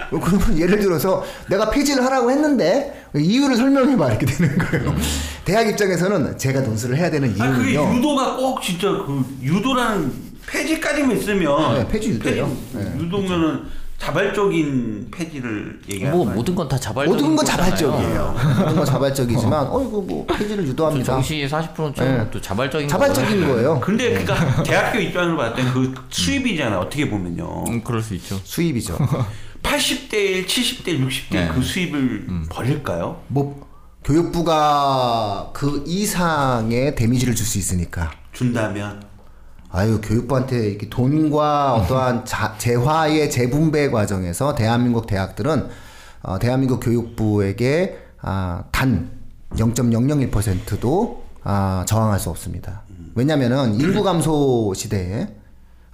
그러면 0.09 0.57
예를 0.57 0.79
들어서 0.79 1.23
내가 1.49 1.69
폐지를 1.69 2.03
하라고 2.05 2.31
했는데 2.31 3.05
이유를 3.15 3.55
설명해봐 3.57 4.09
이렇게 4.09 4.25
되는 4.25 4.57
거예요. 4.57 4.95
대학 5.45 5.67
입장에서는 5.67 6.37
제가 6.37 6.61
논술을 6.61 6.97
해야 6.97 7.09
되는 7.11 7.29
아 7.39 7.51
그게 7.51 7.71
이유는요. 7.71 7.97
유도가 7.97 8.35
꼭 8.37 8.61
진짜 8.61 8.89
그 8.89 9.25
유도라는 9.41 10.31
폐지까지만 10.47 11.17
있으면 11.17 11.75
네, 11.75 11.87
폐지 11.87 12.09
유도예요. 12.09 12.47
폐지 12.73 12.85
네, 12.85 12.99
유도면은 12.99 13.80
자발적인 14.01 15.09
폐지를 15.11 15.79
얘기하는 15.87 16.17
뭐거 16.17 16.31
모든 16.33 16.55
건 16.55 16.67
다 16.67 16.75
자발적인 16.79 17.13
모든 17.13 17.35
건 17.35 17.45
거잖아요. 17.45 17.75
자발적이에요. 17.75 18.35
모든 18.59 18.75
건 18.75 18.85
자발적이지만 18.85 19.67
어이구 19.67 20.05
뭐 20.07 20.25
폐지를 20.25 20.63
또 20.63 20.69
유도합니다. 20.69 21.05
정시 21.05 21.47
40%는 21.47 21.93
좀 21.93 22.05
네. 22.05 22.27
또 22.31 22.41
자발적인 22.41 22.87
자발적인 22.87 23.47
거예요. 23.47 23.79
근데 23.79 24.09
그러니까 24.23 24.63
대학교 24.63 24.99
입장으로 24.99 25.37
봤을 25.37 25.55
때 25.55 25.71
그 25.71 25.93
수입이잖아 26.09 26.79
어떻게 26.79 27.09
보면요. 27.09 27.65
음, 27.67 27.83
그럴 27.83 28.01
수 28.01 28.15
있죠. 28.15 28.39
수입이죠. 28.43 28.97
80대 29.61 30.13
1, 30.13 30.45
70대 30.47 30.87
1, 30.87 31.07
60대 31.07 31.31
네. 31.33 31.51
그 31.53 31.61
수입을 31.61 32.27
버릴까요? 32.49 33.21
뭐 33.27 33.67
교육부가 34.03 35.51
그 35.53 35.83
이상의 35.85 36.95
데미지를 36.95 37.35
줄 37.35 37.45
수 37.45 37.59
있으니까. 37.59 38.11
준다면 38.33 39.03
아유 39.71 40.01
교육부한테 40.01 40.69
이렇게 40.69 40.89
돈과 40.89 41.75
어떠한 41.75 42.25
자, 42.25 42.55
재화의 42.57 43.31
재분배 43.31 43.89
과정에서 43.89 44.53
대한민국 44.53 45.07
대학들은 45.07 45.69
어, 46.23 46.39
대한민국 46.39 46.81
교육부에게 46.81 47.97
아, 48.21 48.65
단 48.71 49.11
0.001%도 49.51 51.23
아, 51.43 51.85
저항할 51.87 52.19
수 52.19 52.29
없습니다. 52.29 52.83
왜냐하면은 53.15 53.79
인구 53.79 54.03
감소 54.03 54.73
시대에 54.75 55.29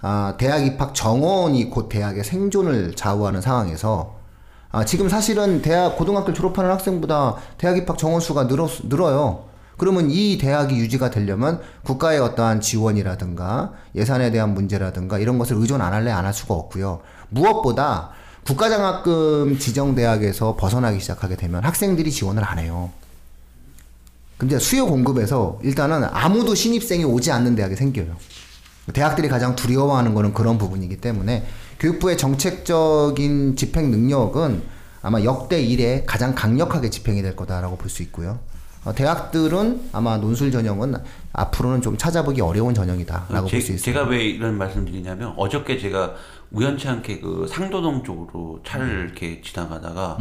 아, 0.00 0.34
대학 0.38 0.64
입학 0.66 0.94
정원이 0.94 1.70
곧 1.70 1.88
대학의 1.88 2.24
생존을 2.24 2.94
좌우하는 2.94 3.40
상황에서 3.40 4.16
아, 4.70 4.84
지금 4.84 5.08
사실은 5.08 5.62
대학 5.62 5.96
고등학교 5.96 6.32
졸업하는 6.32 6.70
학생보다 6.70 7.36
대학 7.56 7.76
입학 7.78 7.96
정원 7.96 8.20
수가 8.20 8.48
늘어, 8.48 8.68
늘어요. 8.84 9.47
그러면 9.78 10.10
이 10.10 10.36
대학이 10.38 10.76
유지가 10.76 11.08
되려면 11.10 11.60
국가의 11.84 12.18
어떠한 12.20 12.60
지원이라든가 12.60 13.72
예산에 13.94 14.30
대한 14.30 14.52
문제라든가 14.52 15.18
이런 15.18 15.38
것을 15.38 15.56
의존 15.56 15.80
안 15.80 15.92
할래 15.94 16.10
안 16.10 16.26
할 16.26 16.34
수가 16.34 16.52
없고요. 16.54 17.00
무엇보다 17.30 18.10
국가장학금 18.44 19.58
지정 19.58 19.94
대학에서 19.94 20.56
벗어나기 20.56 21.00
시작하게 21.00 21.36
되면 21.36 21.64
학생들이 21.64 22.10
지원을 22.10 22.44
안 22.44 22.58
해요. 22.58 22.90
근데 24.36 24.58
수요 24.58 24.86
공급에서 24.86 25.58
일단은 25.62 26.04
아무도 26.10 26.54
신입생이 26.54 27.04
오지 27.04 27.30
않는 27.32 27.54
대학이 27.56 27.74
생겨요. 27.76 28.16
대학들이 28.92 29.28
가장 29.28 29.54
두려워하는 29.54 30.14
거는 30.14 30.32
그런 30.32 30.58
부분이기 30.58 30.96
때문에 31.00 31.46
교육부의 31.80 32.16
정책적인 32.16 33.56
집행 33.56 33.90
능력은 33.90 34.62
아마 35.02 35.22
역대 35.22 35.60
이래 35.60 36.04
가장 36.06 36.34
강력하게 36.34 36.90
집행이 36.90 37.22
될 37.22 37.36
거다라고 37.36 37.76
볼 37.76 37.90
수 37.90 38.02
있고요. 38.02 38.38
어, 38.88 38.92
대학들은 38.94 39.90
아마 39.92 40.16
논술 40.16 40.50
전형은 40.50 40.94
앞으로는 41.34 41.82
좀 41.82 41.98
찾아보기 41.98 42.40
어려운 42.40 42.72
전형이다라고 42.72 43.46
제, 43.46 43.56
볼수 43.56 43.72
있습니다. 43.72 43.84
제가 43.84 44.04
왜 44.04 44.24
이런 44.24 44.56
말씀드리냐면 44.56 45.34
어저께 45.36 45.78
제가 45.78 46.14
우연치 46.50 46.88
않게 46.88 47.20
그 47.20 47.46
상도동 47.46 48.02
쪽으로 48.02 48.60
차를 48.64 49.04
이렇게 49.04 49.42
지나가다가 49.42 50.16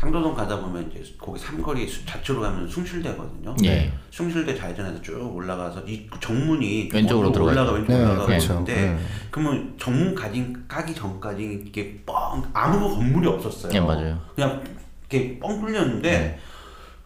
상도동 0.00 0.34
가다 0.34 0.58
보면 0.60 0.90
이제 0.90 1.00
거기 1.16 1.38
삼거리 1.38 1.86
수- 1.86 2.04
좌측으로 2.06 2.42
가면 2.42 2.68
숭실대거든요. 2.68 3.54
예. 3.64 3.92
숭실대 4.10 4.56
좌회전에서 4.56 5.00
쭉 5.00 5.20
올라가서 5.36 5.84
이 5.86 6.08
정문이 6.20 6.90
왼쪽으로 6.92 7.30
뭐 7.30 7.42
올라가. 7.42 7.70
왼쪽 7.72 7.92
네, 7.92 8.02
올라가 8.04 8.26
그렇죠. 8.26 8.52
있는데 8.54 8.74
네. 8.74 8.98
그러면 9.30 9.74
정문 9.78 10.12
가진 10.16 10.64
까기 10.66 10.92
전까지 10.92 11.62
이게 11.66 12.00
뻥 12.04 12.42
아무 12.52 12.96
건물이 12.96 13.28
없었어요. 13.28 13.72
예, 13.74 13.80
맞아요. 13.80 14.18
그냥 14.34 14.60
이렇게 15.08 15.38
뻥 15.38 15.60
뚫렸는데 15.60 16.38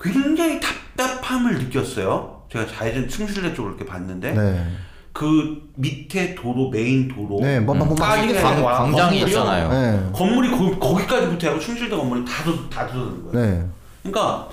굉장히 0.02 0.58
답답함을 0.60 1.58
느꼈어요. 1.58 2.42
제가 2.50 2.66
좌회전 2.66 3.08
숭실대 3.08 3.54
쪽으로 3.54 3.74
이렇게 3.74 3.86
봤는데 3.86 4.32
네. 4.32 4.66
그 5.12 5.70
밑에 5.76 6.34
도로 6.34 6.70
메인 6.70 7.06
도로 7.08 7.38
네, 7.40 7.60
뭐, 7.60 7.74
뭐, 7.74 7.86
뭐, 7.86 7.96
아니라 8.04 8.40
광- 8.42 8.62
광장이. 8.62 9.20
있잖아요. 9.20 9.68
네. 9.70 10.10
건물이 10.12 10.50
거, 10.50 10.78
거기까지부터 10.78 11.50
하고 11.50 11.60
숭실대 11.60 11.94
건물이 11.96 12.24
다, 12.24 12.42
들- 12.44 12.68
다 12.70 12.86
들어오는 12.86 13.22
거예요. 13.30 13.46
네. 13.46 13.66
그러니까 14.02 14.48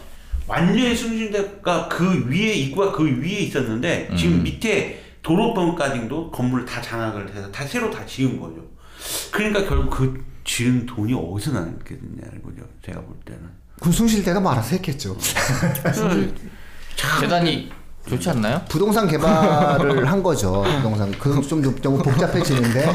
완전히 0.48 0.96
숭실대가 0.96 1.88
그 1.88 2.28
위에 2.30 2.54
입구가 2.54 2.92
그 2.92 3.06
위에 3.22 3.40
있었는데 3.40 4.10
지금 4.18 4.44
밑에 4.44 5.02
도로변까지도 5.22 6.32
건물을 6.32 6.66
다 6.66 6.82
장악을 6.82 7.34
해서 7.36 7.52
다 7.52 7.66
새로 7.66 7.90
다 7.92 8.06
지은 8.06 8.40
거죠. 8.40 8.56
그러니까 9.32 9.64
결국 9.66 9.90
그 9.92 10.26
지은 10.44 10.86
돈이 10.86 11.14
어디서 11.14 11.52
나겠느냐는 11.52 12.42
거죠. 12.44 12.62
제가 12.86 13.00
볼 13.02 13.16
때는. 13.26 13.42
그럼 13.80 13.94
숭실대가 13.94 14.40
뭐 14.40 14.52
알아서 14.52 14.70
했겠죠. 14.72 15.16
재단이 17.20 17.70
좋지 18.08 18.30
않나요? 18.32 18.62
부동산 18.68 19.08
개발을 19.08 20.06
한 20.10 20.24
거죠. 20.24 20.64
부동산 20.78 21.12
그좀 21.12 21.62
너무 21.82 21.98
복잡해지는데 22.02 22.92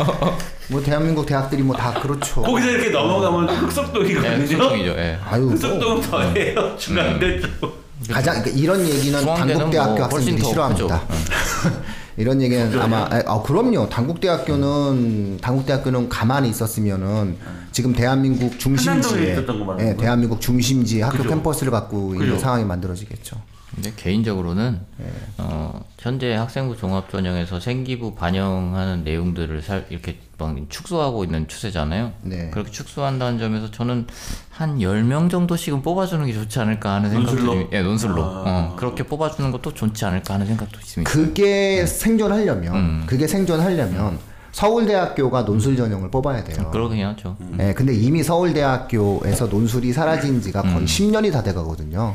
뭐 0.69 0.83
대한민국 0.83 1.25
대학들이 1.27 1.63
뭐 1.63 1.77
다 1.77 1.93
그렇죠. 2.01 2.43
거기서 2.43 2.69
이렇게 2.71 2.91
넘어가면 2.91 3.47
네, 3.47 3.55
흑석동이거든요. 3.55 4.43
흑석동이죠. 4.45 4.91
예. 4.93 5.19
아유 5.25 5.43
뭐 5.43 5.53
흑석동은 5.53 6.01
더해요. 6.03 6.77
중간대 6.77 7.41
쪽. 7.41 7.85
가장 8.11 8.43
그러니까 8.43 8.61
이런 8.61 8.87
얘기는 8.87 9.25
단국대학교 9.25 9.95
뭐 9.95 10.05
학생들이 10.05 10.39
더 10.43 10.49
싫어합니다. 10.49 11.03
이런 12.17 12.41
얘기는 12.41 12.81
아마 12.81 13.09
아, 13.11 13.23
아, 13.27 13.43
그럼요. 13.43 13.89
단국대학교는 13.89 15.39
단국대학교는 15.41 16.09
가만히 16.09 16.49
있었으면은 16.49 17.37
지금 17.73 17.93
대한민국 17.93 18.59
중심지에 18.59 19.33
있었던 19.33 19.59
거 19.59 19.65
말하는 19.65 19.81
예, 19.81 19.85
거예요? 19.91 20.01
대한민국 20.01 20.41
중심지 20.41 21.01
학교 21.01 21.19
그죠. 21.19 21.29
캠퍼스를 21.29 21.73
갖고 21.73 22.15
있는 22.15 22.27
그죠. 22.29 22.39
상황이 22.39 22.65
만들어지겠죠. 22.65 23.37
근데 23.75 23.93
개인적으로는 23.97 24.81
네. 24.99 25.07
어, 25.39 25.83
현재 25.99 26.35
학생부 26.35 26.77
종합 26.77 27.11
전형에서 27.11 27.59
생기부 27.61 28.15
반영하는 28.15 29.05
내용들을 29.05 29.63
살 29.63 29.87
이렇게 29.91 30.19
막 30.39 30.55
축소하고 30.69 31.25
있는 31.25 31.49
추세잖아요. 31.49 32.13
네. 32.23 32.51
그렇게 32.51 32.71
축소한다는 32.71 33.39
점에서 33.39 33.71
저는 33.71 34.07
한 34.51 34.79
10명 34.79 35.31
정도씩은 35.31 35.83
뽑아주는 35.83 36.25
게 36.27 36.33
좋지 36.33 36.59
않을까 36.61 36.95
하는 36.95 37.11
생각도 37.11 37.33
논술로? 37.35 37.53
좀- 37.63 37.69
예, 37.73 37.83
논술로. 37.83 38.23
아. 38.25 38.43
어, 38.47 38.77
그렇게 38.77 39.03
뽑아주는 39.03 39.51
것도 39.51 39.75
좋지 39.75 40.05
않을까 40.05 40.35
하는 40.35 40.47
생각도 40.47 40.79
있습니다. 40.79 41.11
그게 41.11 41.85
생존하려면 41.87 42.75
음. 42.77 43.03
그게 43.07 43.27
생존하려면 43.27 44.19
서울대학교가 44.53 45.45
논술 45.45 45.77
전형을 45.77 46.11
뽑아야 46.13 46.45
돼요. 46.45 46.71
그러긴 46.71 47.05
하죠. 47.07 47.37
예, 47.59 47.73
근데 47.75 47.93
이미 47.93 48.23
서울대학교에서 48.23 49.47
논술이 49.47 49.93
사라진 49.93 50.41
지가 50.41 50.63
거의 50.63 50.77
음. 50.77 50.85
10년이 50.85 51.33
다 51.33 51.43
돼가거든요. 51.43 52.15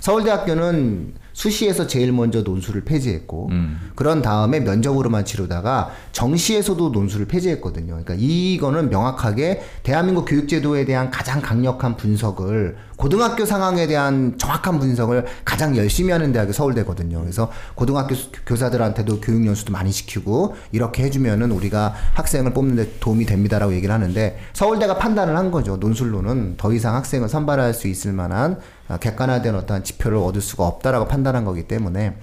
서울대학교는 0.00 1.14
수시에서 1.32 1.86
제일 1.86 2.12
먼저 2.12 2.42
논술을 2.42 2.84
폐지했고, 2.84 3.48
음. 3.50 3.90
그런 3.94 4.22
다음에 4.22 4.60
면접으로만 4.60 5.24
치르다가 5.24 5.90
정시에서도 6.12 6.90
논술을 6.90 7.26
폐지했거든요. 7.26 7.86
그러니까 7.88 8.14
이거는 8.18 8.90
명확하게 8.90 9.62
대한민국 9.82 10.24
교육제도에 10.26 10.84
대한 10.84 11.10
가장 11.10 11.40
강력한 11.40 11.96
분석을 11.96 12.76
고등학교 12.96 13.46
상황에 13.46 13.86
대한 13.86 14.34
정확한 14.36 14.78
분석을 14.78 15.24
가장 15.44 15.74
열심히 15.76 16.12
하는 16.12 16.32
대학이 16.32 16.52
서울대거든요. 16.52 17.20
그래서 17.20 17.50
고등학교 17.74 18.14
수- 18.14 18.28
교사들한테도 18.44 19.20
교육 19.20 19.46
연수도 19.46 19.72
많이 19.72 19.90
시키고 19.90 20.54
이렇게 20.72 21.04
해주면은 21.04 21.50
우리가 21.50 21.94
학생을 22.14 22.52
뽑는데 22.52 22.96
도움이 23.00 23.24
됩니다라고 23.24 23.72
얘기를 23.72 23.94
하는데 23.94 24.38
서울대가 24.52 24.98
판단을 24.98 25.34
한 25.36 25.50
거죠. 25.50 25.78
논술로는 25.78 26.56
더 26.58 26.74
이상 26.74 26.94
학생을 26.94 27.30
선발할 27.30 27.72
수 27.72 27.88
있을 27.88 28.12
만한 28.12 28.58
아, 28.88 28.96
객관화된 28.98 29.54
어떠한 29.54 29.84
지표를 29.84 30.18
얻을 30.18 30.40
수가 30.42 30.66
없다라고 30.66 31.06
판 31.06 31.19
단한 31.22 31.44
거기 31.44 31.64
때문에 31.68 32.16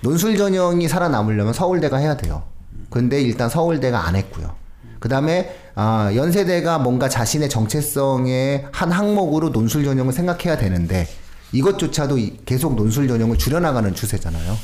논술 0.00 0.36
전형이 0.36 0.88
살아남으려면 0.88 1.52
서울대가 1.52 1.96
해야 1.96 2.16
돼요. 2.16 2.42
근데 2.90 3.20
일단 3.20 3.48
서울대가 3.48 4.06
안 4.06 4.16
했고요. 4.16 4.54
그 5.00 5.08
다음에 5.08 5.54
아, 5.74 6.10
연세대가 6.14 6.78
뭔가 6.78 7.08
자신의 7.08 7.48
정체성의 7.50 8.66
한 8.72 8.92
항목으로 8.92 9.50
논술 9.50 9.84
전형을 9.84 10.12
생각해야 10.12 10.56
되는데 10.56 11.06
이것조차도 11.52 12.18
이- 12.18 12.38
계속 12.46 12.74
논술 12.74 13.08
전형을 13.08 13.36
줄여나가는 13.38 13.92
추세잖아요. 13.94 14.56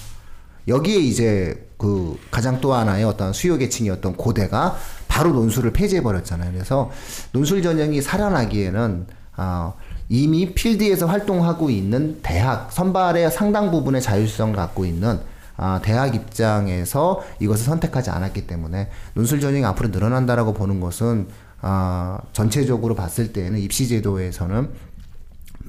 여기에 0.68 0.96
이제 0.98 1.68
그 1.79 2.18
가장 2.31 2.61
또 2.61 2.74
하나의 2.74 3.05
어떤 3.05 3.33
수요 3.33 3.57
계층이었던 3.57 4.16
고대가 4.16 4.76
바로 5.09 5.31
논술을 5.33 5.72
폐지해 5.72 6.03
버렸잖아요. 6.03 6.53
그래서 6.53 6.90
논술 7.33 7.62
전형이 7.62 8.00
살아나기에는 8.03 9.07
아, 9.37 9.72
이미 10.11 10.53
필드에서 10.53 11.07
활동하고 11.07 11.70
있는 11.70 12.18
대학 12.20 12.73
선발의 12.73 13.31
상당 13.31 13.70
부분의 13.70 14.03
자율성 14.03 14.53
갖고 14.53 14.85
있는 14.85 15.20
아, 15.57 15.81
대학 15.85 16.14
입장에서 16.14 17.23
이것을 17.38 17.64
선택하지 17.64 18.11
않았기 18.11 18.49
때문에 18.49 18.90
논술 19.14 19.40
전형이 19.40 19.64
앞으로 19.66 19.90
늘어난다라고 19.90 20.53
보는 20.53 20.81
것은 20.81 21.29
아, 21.61 22.18
전체적으로 22.33 22.96
봤을 22.96 23.33
때는 23.33 23.61
입시 23.61 23.87
제도에서는 23.87 24.68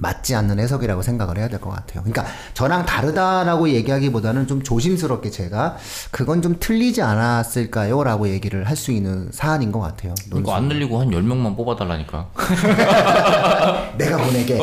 맞지 0.02 0.34
않는 0.34 0.58
해석이라고 0.58 1.00
생각을 1.02 1.38
해야 1.38 1.48
될 1.48 1.60
것 1.62 1.70
같아요. 1.70 2.02
그러니까 2.02 2.24
저랑 2.54 2.84
다르다라고 2.86 3.68
얘기하기보다는 3.68 4.48
좀 4.48 4.62
조심스럽게 4.62 5.30
제가 5.30 5.76
그건 6.10 6.42
좀 6.42 6.56
틀리지 6.58 7.00
않았을까요 7.02 8.02
라고 8.04 8.28
얘기를 8.28 8.68
할 8.68 8.76
수 8.82 8.90
있는 8.90 9.28
사안인 9.32 9.70
것 9.70 9.78
같아요. 9.78 10.12
이거 10.34 10.54
안 10.56 10.66
늘리고 10.66 10.98
한 11.00 11.08
10명만 11.10 11.56
뽑아달라니까. 11.56 12.26
내가 13.96 14.16
보내게. 14.16 14.58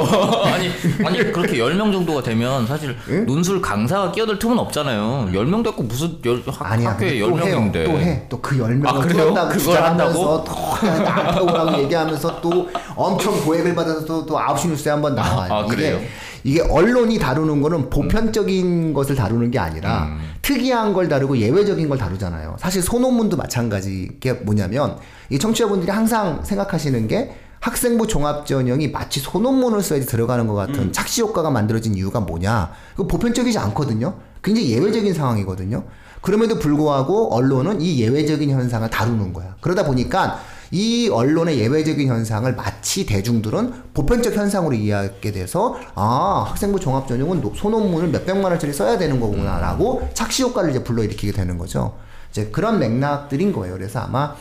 아니, 0.46 0.70
아니, 1.06 1.32
그렇게 1.32 1.54
10명 1.58 1.92
정도가 1.94 2.22
되면 2.24 2.68
사실 2.68 2.98
논술 3.26 3.62
강사가 3.62 4.12
끼어들 4.12 4.40
틈은 4.40 4.60
없잖아요. 4.60 5.30
10명 5.32 5.64
됐고 5.64 5.84
무슨 5.84 6.18
열, 6.26 6.42
학, 6.48 6.72
아니야. 6.74 6.90
학교에 6.92 7.20
근데 7.20 7.40
또 7.40 7.48
해요. 7.48 7.72
10명인데. 7.72 7.86
또 7.86 8.00
해. 8.00 8.26
또그 8.30 8.60
열명을 8.60 8.88
아, 8.88 9.00
그래요? 9.08 9.24
키웠다고 9.34 9.50
그걸 9.50 9.84
한다고? 9.84 10.44
또 10.44 10.88
나한테 11.04 11.40
오라고 11.42 11.78
얘기하면서 11.84 12.42
또 12.42 12.70
엄청 12.96 13.40
고액을 13.46 13.76
받아서 13.76 14.04
또, 14.06 14.26
또 14.26 14.36
9시 14.38 14.68
뉴스에 14.70 14.92
한번 14.92 15.16
나 15.16 15.29
와요. 15.36 15.54
아, 15.54 15.66
그래요? 15.66 16.00
이게, 16.44 16.62
이게 16.62 16.62
언론이 16.62 17.20
다루는 17.20 17.62
거는 17.62 17.90
보편적인 17.90 18.94
것을 18.94 19.16
다루는 19.16 19.52
게 19.52 19.60
아니라 19.60 20.06
음. 20.06 20.20
특이한 20.42 20.94
걸 20.94 21.08
다루고 21.08 21.38
예외적인 21.38 21.88
걸 21.90 21.98
다루잖아요. 21.98 22.56
사실 22.60 22.82
소논문도 22.82 23.38
마찬가지. 23.38 24.10
게 24.20 24.34
뭐냐면 24.34 24.98
이 25.30 25.38
청취자분들이 25.38 25.92
항상 25.92 26.44
생각하시는 26.44 27.08
게 27.08 27.36
학생부 27.60 28.08
종합전형이 28.08 28.90
마치 28.90 29.20
소논문을 29.20 29.82
써야지 29.82 30.06
들어가는 30.06 30.48
것 30.48 30.56
같은 30.56 30.76
음. 30.76 30.92
착시 30.92 31.22
효과가 31.22 31.52
만들어진 31.52 31.94
이유가 31.96 32.20
뭐냐? 32.20 32.72
그 32.96 33.06
보편적이지 33.06 33.58
않거든요. 33.58 34.16
굉장히 34.44 34.72
예외적인 34.72 35.14
상황이거든요. 35.14 35.84
그럼에도 36.22 36.60
불구하고 36.60 37.34
언론은 37.34 37.82
이 37.82 38.02
예외적인 38.02 38.50
현상을 38.50 38.90
다루는 38.90 39.34
거야. 39.34 39.56
그러다 39.62 39.84
보니까 39.86 40.40
이 40.72 41.10
언론의 41.10 41.60
예외적인 41.60 42.08
현상을 42.08 42.54
마치 42.56 43.06
대중들은 43.06 43.74
보편적 43.94 44.34
현상으로 44.36 44.76
이해하게 44.76 45.32
돼서 45.32 45.80
아 45.96 46.46
학생부 46.48 46.80
종합전형은 46.80 47.42
노- 47.42 47.54
소논문을 47.56 48.10
몇 48.10 48.26
백만 48.26 48.52
원짜리 48.52 48.72
써야 48.74 48.98
되는 48.98 49.20
거구나라고 49.20 50.10
착시 50.14 50.44
효과를 50.44 50.70
이제 50.72 50.84
불러일으키게 50.84 51.32
되는 51.34 51.58
거죠. 51.58 51.98
이제 52.32 52.46
그런 52.52 52.78
맥락들인 52.80 53.52
거예요. 53.52 53.74
그래서 53.76 54.00
아마 54.00 54.36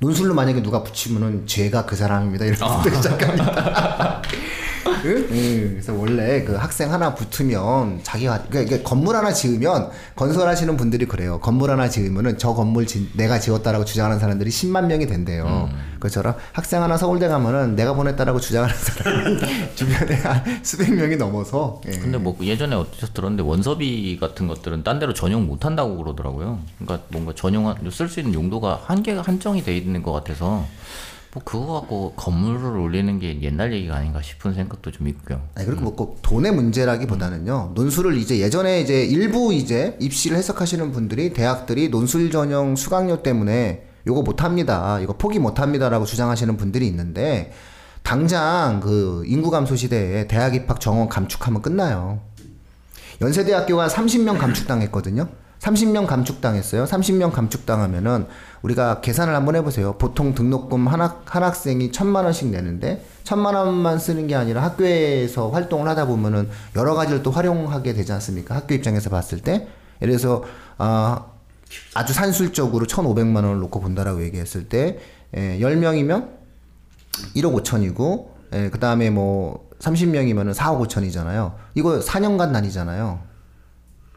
논술로 0.00 0.32
만약에 0.34 0.62
누가 0.62 0.84
붙이면은 0.84 1.44
제가 1.46 1.84
그 1.84 1.96
사람입니다 1.96 2.44
이러면서 2.44 2.82
시작합니다. 2.88 4.22
응? 5.04 5.28
응. 5.30 5.68
그래서 5.72 5.94
원래 5.94 6.44
그 6.44 6.54
학생 6.54 6.92
하나 6.92 7.14
붙으면 7.14 8.00
자기가 8.02 8.44
그러니까 8.50 8.82
건물 8.82 9.16
하나 9.16 9.32
지으면 9.32 9.90
건설하시는 10.16 10.76
분들이 10.76 11.06
그래요. 11.06 11.40
건물 11.40 11.70
하나 11.70 11.88
지으면은 11.88 12.38
저 12.38 12.54
건물 12.54 12.86
지, 12.86 13.10
내가 13.14 13.38
지었다라고 13.38 13.84
주장하는 13.84 14.18
사람들이 14.18 14.50
10만 14.50 14.86
명이 14.86 15.06
된대요. 15.06 15.68
그처럼 15.98 16.34
학생 16.52 16.82
하나 16.82 16.96
서울대 16.96 17.28
가면은 17.28 17.74
내가 17.74 17.94
보냈다라고 17.94 18.40
주장하는 18.40 18.74
사람이 18.74 19.38
주변에 19.74 20.14
한 20.14 20.44
수백 20.62 20.92
명이 20.94 21.16
넘어서 21.16 21.80
예. 21.88 21.92
근데 21.92 22.18
뭐 22.18 22.36
예전에 22.40 22.76
어디서 22.76 23.08
들었는데 23.08 23.42
원서비 23.42 24.16
같은 24.20 24.46
것들은 24.46 24.84
딴 24.84 24.98
데로 24.98 25.12
전용 25.14 25.46
못 25.46 25.64
한다고 25.64 25.96
그러더라고요. 25.96 26.60
그러니까 26.78 27.06
뭔가 27.08 27.32
전용한 27.34 27.76
쓸수 27.90 28.20
있는 28.20 28.34
용도가 28.34 28.82
한계가 28.84 29.22
한정이 29.22 29.62
돼 29.62 29.76
있는 29.76 30.02
것 30.02 30.12
같아서 30.12 30.64
뭐 31.38 31.42
그거 31.44 31.80
갖고 31.80 32.12
건물을 32.16 32.76
올리는 32.78 33.18
게 33.18 33.40
옛날 33.42 33.72
얘기가 33.72 33.96
아닌가 33.96 34.20
싶은 34.20 34.54
생각도 34.54 34.90
좀 34.90 35.06
있고요. 35.08 35.40
아니 35.54 35.66
그리고 35.66 35.82
뭐꼭 35.82 36.18
돈의 36.22 36.52
문제라기보다는요 36.52 37.72
논술을 37.74 38.16
이제 38.16 38.40
예전에 38.40 38.80
이제 38.80 39.04
일부 39.04 39.54
이제 39.54 39.96
입시를 40.00 40.36
해석하시는 40.38 40.90
분들이 40.92 41.32
대학들이 41.32 41.88
논술 41.88 42.30
전형 42.30 42.74
수강료 42.76 43.22
때문에 43.22 43.84
요거 44.06 44.22
못 44.22 44.42
합니다 44.42 44.98
이거 45.00 45.12
포기 45.16 45.38
못 45.38 45.60
합니다라고 45.60 46.06
주장하시는 46.06 46.56
분들이 46.56 46.86
있는데 46.86 47.52
당장 48.02 48.80
그 48.80 49.22
인구 49.26 49.50
감소 49.50 49.76
시대에 49.76 50.26
대학 50.26 50.54
입학 50.54 50.80
정원 50.80 51.08
감축하면 51.08 51.62
끝나요 51.62 52.20
연세대학교가 53.20 53.88
30명 53.88 54.38
감축당했거든요. 54.38 55.28
30명 55.60 56.06
감축당했어요. 56.06 56.84
30명 56.84 57.32
감축당하면은 57.32 58.26
우리가 58.62 59.00
계산을 59.00 59.34
한번 59.34 59.56
해보세요. 59.56 59.94
보통 59.98 60.34
등록금 60.34 60.86
한, 60.88 61.00
학, 61.00 61.24
한 61.26 61.42
학생이 61.42 61.92
천만 61.92 62.24
원씩 62.24 62.48
내는데 62.48 63.04
천만 63.24 63.54
원만 63.54 63.98
쓰는 63.98 64.26
게 64.26 64.34
아니라 64.34 64.62
학교에서 64.62 65.50
활동을 65.50 65.88
하다 65.88 66.06
보면은 66.06 66.48
여러 66.76 66.94
가지를 66.94 67.22
또 67.22 67.30
활용하게 67.30 67.92
되지 67.94 68.12
않습니까? 68.12 68.54
학교 68.54 68.74
입장에서 68.74 69.10
봤을 69.10 69.40
때 69.40 69.68
예를 70.00 70.16
들어서 70.16 70.44
아 70.78 71.26
아주 71.94 72.12
산술적으로 72.12 72.86
1,500만 72.86 73.36
원을 73.36 73.58
놓고 73.58 73.80
본다라고 73.80 74.22
얘기했을 74.22 74.68
때 74.68 74.98
예, 75.36 75.58
10명이면 75.58 76.38
1억 77.36 77.62
5천이고, 77.62 78.28
예, 78.54 78.70
그 78.70 78.78
다음에 78.78 79.10
뭐, 79.10 79.68
30명이면은 79.80 80.54
4억 80.54 80.86
5천이잖아요. 80.86 81.54
이거 81.74 82.00
4년간 82.00 82.52
다니잖아요. 82.52 83.20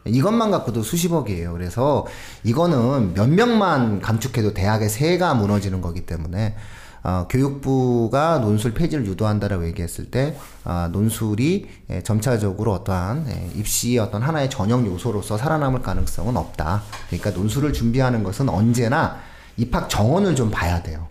이것만 0.04 0.50
갖고도 0.50 0.82
수십억이에요. 0.82 1.52
그래서 1.52 2.06
이거는 2.44 3.14
몇 3.14 3.28
명만 3.28 4.00
감축해도 4.00 4.54
대학의 4.54 4.88
세가 4.88 5.34
무너지는 5.34 5.80
거기 5.80 6.06
때문에, 6.06 6.56
어, 7.04 7.26
교육부가 7.28 8.38
논술 8.38 8.74
폐지를 8.74 9.06
유도한다라고 9.06 9.66
얘기했을 9.66 10.10
때, 10.10 10.36
아, 10.64 10.88
논술이 10.92 11.68
예, 11.90 12.02
점차적으로 12.02 12.72
어떠한 12.72 13.26
예, 13.28 13.58
입시의 13.58 13.98
어떤 13.98 14.22
하나의 14.22 14.48
전형 14.50 14.86
요소로서 14.86 15.36
살아남을 15.36 15.82
가능성은 15.82 16.36
없다. 16.36 16.82
그러니까 17.08 17.30
논술을 17.30 17.72
준비하는 17.72 18.22
것은 18.22 18.48
언제나 18.48 19.16
입학 19.56 19.90
정원을 19.90 20.36
좀 20.36 20.50
봐야 20.50 20.82
돼요. 20.82 21.08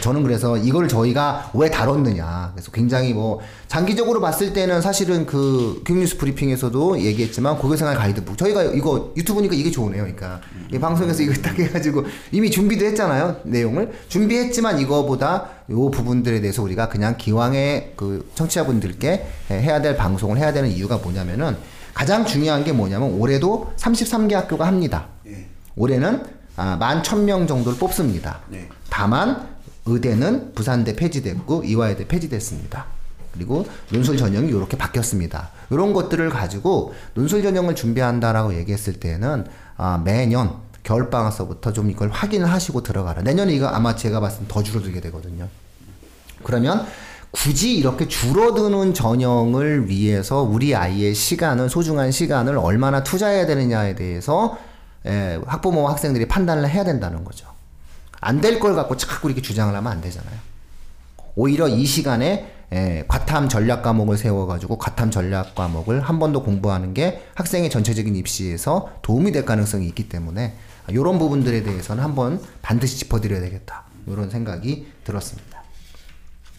저는 0.00 0.24
그래서 0.24 0.56
이걸 0.56 0.88
저희가 0.88 1.52
왜 1.54 1.70
다뤘느냐. 1.70 2.50
그래서 2.54 2.72
굉장히 2.72 3.14
뭐 3.14 3.40
장기적으로 3.68 4.20
봤을 4.20 4.52
때는 4.52 4.80
사실은 4.80 5.26
그 5.26 5.82
교육뉴스 5.86 6.16
브리핑에서도 6.18 7.00
얘기했지만 7.00 7.56
고교생활 7.56 7.96
가이드북 7.96 8.36
저희가 8.36 8.64
이거 8.64 9.12
유튜브니까 9.16 9.54
이게 9.54 9.70
좋으네요. 9.70 10.02
그러니까 10.02 10.40
이 10.72 10.78
방송에서 10.78 11.22
이거 11.22 11.32
딱 11.40 11.56
해가지고 11.56 12.04
이미 12.32 12.50
준비도 12.50 12.84
했잖아요. 12.86 13.36
내용을 13.44 13.92
준비했지만 14.08 14.80
이거보다 14.80 15.48
요 15.70 15.90
부분들에 15.90 16.40
대해서 16.40 16.62
우리가 16.62 16.88
그냥 16.88 17.16
기왕에 17.16 17.92
그 17.96 18.28
청취자분들께 18.34 19.26
해야 19.50 19.80
될 19.80 19.96
방송을 19.96 20.38
해야 20.38 20.52
되는 20.52 20.68
이유가 20.68 20.96
뭐냐면은 20.96 21.56
가장 21.94 22.24
중요한 22.24 22.64
게 22.64 22.72
뭐냐면 22.72 23.12
올해도 23.12 23.72
33개 23.76 24.32
학교가 24.32 24.66
합니다. 24.66 25.08
예. 25.26 25.46
올해는 25.76 26.24
아, 26.56 26.76
11,000명 26.78 27.46
정도를 27.48 27.78
뽑습니다. 27.78 28.40
네. 28.48 28.68
다만 28.90 29.48
의대는 29.86 30.54
부산대 30.54 30.96
폐지됐고 30.96 31.64
이화여대 31.64 32.06
폐지됐습니다. 32.06 32.86
그리고 33.32 33.64
논술 33.90 34.16
전형이 34.16 34.48
이렇게 34.48 34.76
바뀌었습니다. 34.76 35.50
이런 35.70 35.92
것들을 35.92 36.28
가지고 36.30 36.94
논술 37.14 37.42
전형을 37.42 37.74
준비한다라고 37.74 38.54
얘기했을 38.54 38.94
때는 38.94 39.46
아, 39.76 40.00
매년 40.04 40.54
겨울방학서부터 40.82 41.72
좀 41.72 41.90
이걸 41.90 42.10
확인을 42.10 42.50
하시고 42.50 42.82
들어가라. 42.82 43.22
내년에 43.22 43.52
이거 43.52 43.68
아마 43.68 43.94
제가 43.94 44.20
봤을 44.20 44.40
때 44.40 44.44
더 44.48 44.62
줄어들게 44.62 45.00
되거든요. 45.02 45.46
그러면 46.42 46.86
굳이 47.30 47.76
이렇게 47.76 48.08
줄어드는 48.08 48.92
전형을 48.94 49.88
위해서 49.88 50.42
우리 50.42 50.74
아이의 50.74 51.14
시간을 51.14 51.70
소중한 51.70 52.10
시간을 52.10 52.58
얼마나 52.58 53.04
투자해야 53.04 53.46
되느냐에 53.46 53.94
대해서 53.94 54.58
예, 55.06 55.40
학부모와 55.46 55.92
학생들이 55.92 56.26
판단을 56.26 56.68
해야 56.68 56.82
된다는 56.82 57.24
거죠. 57.24 57.46
안 58.20 58.40
될 58.40 58.58
걸 58.60 58.74
갖고 58.74 58.96
자꾸 58.96 59.28
이렇게 59.28 59.40
주장을 59.42 59.74
하면 59.74 59.92
안 59.92 60.00
되잖아요. 60.00 60.36
오히려 61.36 61.68
이 61.68 61.84
시간에 61.86 62.54
예, 62.72 63.04
과탐 63.08 63.48
전략 63.48 63.82
과목을 63.82 64.16
세워가지고 64.16 64.78
과탐 64.78 65.10
전략 65.10 65.54
과목을 65.56 66.00
한 66.02 66.18
번 66.20 66.32
더 66.32 66.42
공부하는 66.42 66.94
게 66.94 67.22
학생의 67.34 67.68
전체적인 67.70 68.14
입시에서 68.14 68.90
도움이 69.02 69.32
될 69.32 69.44
가능성이 69.44 69.86
있기 69.88 70.08
때문에 70.08 70.54
이런 70.88 71.18
부분들에 71.18 71.62
대해서는 71.64 72.02
한번 72.04 72.40
반드시 72.62 72.98
짚어드려야 72.98 73.40
되겠다. 73.40 73.84
이런 74.06 74.30
생각이 74.30 74.86
들었습니다. 75.04 75.62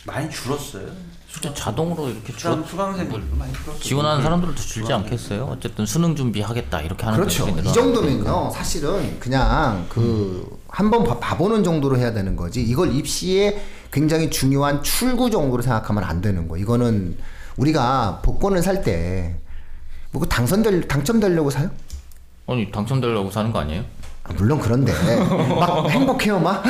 많이 0.06 0.30
줄었어요. 0.30 0.88
진짜 1.32 1.54
자동으로 1.54 2.10
이렇게 2.10 2.34
수강 2.34 2.62
줄 2.62 2.72
수강생들도 2.72 3.36
많이 3.38 3.54
줄었어요. 3.54 3.80
지원하는 3.80 4.22
사람들도 4.24 4.56
줄지 4.56 4.92
않겠어요? 4.92 5.46
어쨌든 5.46 5.86
수능 5.86 6.16
준비하겠다 6.16 6.82
이렇게 6.82 7.06
하는 7.06 7.20
그렇죠. 7.20 7.48
이. 7.48 7.72
정도면요, 7.72 8.50
사실은 8.54 9.18
그냥 9.20 9.86
그 9.88 10.60
한번 10.72 11.04
봐- 11.04 11.20
봐보는 11.20 11.64
정도로 11.64 11.98
해야 11.98 12.12
되는 12.14 12.36
거지. 12.36 12.64
이걸 12.64 12.96
입시에 12.96 13.62
굉장히 13.92 14.30
중요한 14.30 14.82
출구 14.82 15.30
정도로 15.30 15.62
생각하면 15.62 16.04
안 16.04 16.22
되는 16.22 16.48
거. 16.48 16.58
이거는 16.58 17.18
우리가 17.58 18.22
복권을 18.24 18.62
살 18.64 18.82
때 18.82 19.36
뭐 20.14 20.26
당선될 20.26 20.90
당첨되려고 20.90 21.50
사요? 21.50 21.70
아니 22.48 22.70
당첨되려고 22.70 23.32
사는 23.32 23.50
거 23.54 23.60
아니에요? 23.60 23.82
아, 24.24 24.34
물론 24.36 24.60
그런데 24.60 24.92
막 25.58 25.88
행복해요, 25.90 26.38
막. 26.40 26.62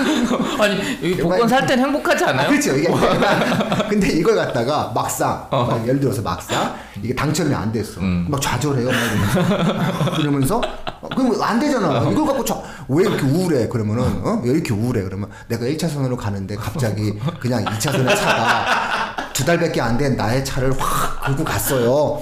아니 0.60 0.78
여기 1.02 1.18
복권 1.18 1.47
살 1.47 1.66
땐 1.66 1.80
행복하지 1.80 2.24
아, 2.24 2.30
않아요? 2.30 2.49
그렇죠. 2.49 2.76
이게 2.78 2.88
근데 3.89 4.10
이걸 4.10 4.36
갖다가 4.36 4.91
막상 4.93 5.47
막 5.49 5.82
예를 5.88 5.99
들어서 5.99 6.22
막상 6.22 6.76
이게 7.02 7.16
당첨이 7.16 7.54
안 7.54 7.72
됐어. 7.72 8.02
막 8.02 8.42
좌절해요. 8.42 8.88
막 8.88 10.20
이러면서 10.20 10.62
그러면서 11.16 11.42
어, 11.42 11.44
안 11.44 11.60
되잖아. 11.60 12.10
이걸 12.12 12.26
갖고 12.26 12.44
저, 12.46 12.64
왜 12.88 13.04
이렇게 13.06 13.24
우울해? 13.26 13.68
그러면은 13.68 14.04
어? 14.26 14.42
왜 14.44 14.52
이렇게 14.52 14.74
우울해? 14.74 15.02
그러면 15.04 15.30
내가 15.48 15.66
1차선으로 15.66 16.16
가는데 16.18 16.56
갑자기 16.56 17.14
그냥 17.39 17.64
2차선에 17.66 18.16
차가 18.16 19.16
두 19.34 19.46
달밖에 19.46 19.82
안 19.82 19.98
된 19.98 20.16
나의 20.16 20.44
차를 20.46 20.74
확 20.80 21.22
긁고 21.26 21.44
갔어요. 21.44 22.20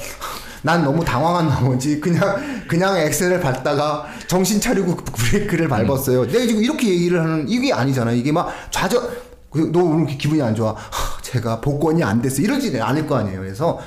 난 0.62 0.84
너무 0.84 1.04
당황한 1.06 1.48
나머지 1.48 2.00
그냥 2.02 2.64
그냥 2.68 2.98
엑셀을 2.98 3.40
밟다가 3.40 4.06
정신 4.28 4.60
차리고 4.60 4.96
브레이크를 4.98 5.68
밟았어요. 5.70 6.26
내가 6.28 6.40
지금 6.46 6.62
이렇게 6.64 6.90
얘기를 6.90 7.22
하는 7.22 7.48
이게 7.48 7.72
아니잖아. 7.74 8.12
이게 8.12 8.32
막 8.32 8.50
좌절 8.70 9.02
그, 9.50 9.70
너 9.72 9.80
오늘 9.80 10.06
기분이 10.06 10.42
안 10.42 10.54
좋아. 10.54 10.74
하, 10.74 11.22
제가 11.22 11.62
복권이 11.62 12.04
안 12.04 12.22
됐어. 12.22 12.42
이러지 12.42 12.80
않을 12.80 13.08
거 13.08 13.16
아니에요. 13.18 13.40
그래서 13.40 13.80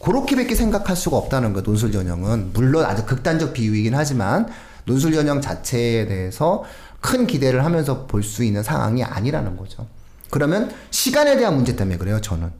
그렇게밖에 0.00 0.54
생각할 0.54 0.96
수가 0.96 1.16
없다는 1.16 1.52
거 1.52 1.62
논술 1.62 1.92
전형은 1.92 2.52
물론 2.52 2.84
아주 2.84 3.04
극단적 3.04 3.52
비유이긴 3.52 3.94
하지만 3.94 4.48
논술 4.86 5.12
전형 5.12 5.40
자체에 5.40 6.06
대해서 6.06 6.64
큰 7.00 7.26
기대를 7.26 7.64
하면서 7.64 8.06
볼 8.06 8.22
수 8.22 8.42
있는 8.44 8.62
상황이 8.62 9.04
아니라는 9.04 9.56
거죠. 9.56 9.86
그러면 10.30 10.70
시간에 10.90 11.36
대한 11.36 11.56
문제 11.56 11.76
때문에 11.76 11.98
그래요, 11.98 12.20
저는. 12.20 12.50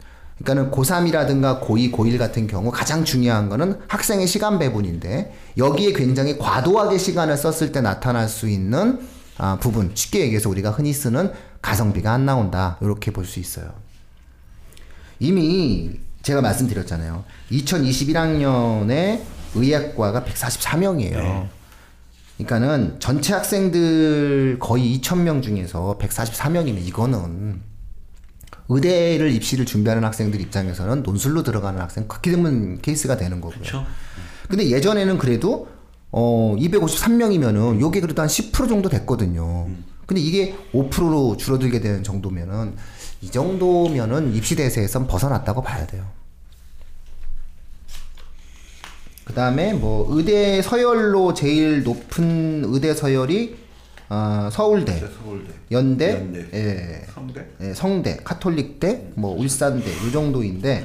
그러니까는 0.42 0.70
고3이라든가 0.70 1.60
고2, 1.62 1.92
고1 1.92 2.18
같은 2.18 2.46
경우 2.46 2.70
가장 2.70 3.04
중요한 3.04 3.48
거는 3.48 3.78
학생의 3.88 4.26
시간 4.26 4.58
배분인데 4.58 5.34
여기에 5.58 5.92
굉장히 5.92 6.38
과도하게 6.38 6.96
시간을 6.98 7.36
썼을 7.36 7.72
때 7.72 7.80
나타날 7.80 8.28
수 8.28 8.48
있는 8.48 9.00
아, 9.38 9.58
부분, 9.60 9.92
쉽게 9.94 10.20
얘기해서 10.20 10.48
우리가 10.50 10.70
흔히 10.70 10.92
쓰는 10.92 11.32
가성비가 11.62 12.12
안 12.12 12.24
나온다. 12.26 12.78
이렇게 12.80 13.10
볼 13.10 13.24
수 13.26 13.38
있어요. 13.40 13.72
이미 15.18 16.00
제가 16.22 16.40
말씀드렸잖아요. 16.40 17.24
2021학년에 17.50 19.22
의학과가 19.54 20.24
144명이에요. 20.24 21.16
네. 21.16 21.48
그러니까는 22.36 23.00
전체 23.00 23.34
학생들 23.34 24.58
거의 24.58 24.98
2,000명 24.98 25.42
중에서 25.42 25.98
144명이면 26.00 26.86
이거는 26.86 27.60
의대를 28.68 29.32
입시를 29.32 29.66
준비하는 29.66 30.04
학생들 30.04 30.40
입장에서는 30.40 31.02
논술로 31.02 31.42
들어가는 31.42 31.80
학생 31.80 32.06
극히 32.06 32.30
드문 32.30 32.80
케이스가 32.80 33.16
되는 33.16 33.40
거고요. 33.40 33.58
그렇죠. 33.58 33.84
근데 34.48 34.70
예전에는 34.70 35.18
그래도 35.18 35.68
어 36.12 36.56
253명이면은 36.58 37.80
요게 37.80 38.00
그래도 38.00 38.22
한 38.22 38.28
10% 38.28 38.68
정도 38.68 38.88
됐거든요. 38.88 39.68
근데 40.06 40.20
이게 40.20 40.56
5%로 40.72 41.36
줄어들게 41.36 41.80
되는 41.80 42.02
정도면은 42.02 42.76
이 43.22 43.30
정도면은 43.30 44.34
입시 44.34 44.56
대세에선 44.56 45.06
벗어났다고 45.06 45.62
봐야 45.62 45.86
돼요. 45.86 46.04
그 49.24 49.34
다음에 49.34 49.72
뭐 49.74 50.06
의대 50.10 50.60
서열로 50.62 51.34
제일 51.34 51.84
높은 51.84 52.64
의대 52.66 52.94
서열이 52.94 53.58
어, 54.08 54.48
서울대, 54.50 54.98
서울대, 54.98 55.52
연대, 55.70 56.14
연대. 56.14 56.48
예, 56.52 57.06
성대. 57.14 57.46
예, 57.60 57.74
성대, 57.74 58.16
카톨릭대, 58.24 59.12
뭐 59.14 59.38
울산대 59.38 59.88
이 59.88 60.10
정도인데 60.10 60.84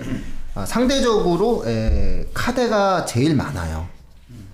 아, 0.54 0.64
상대적으로 0.64 1.64
에, 1.66 2.28
카대가 2.36 3.06
제일 3.06 3.36
많아요. 3.36 3.88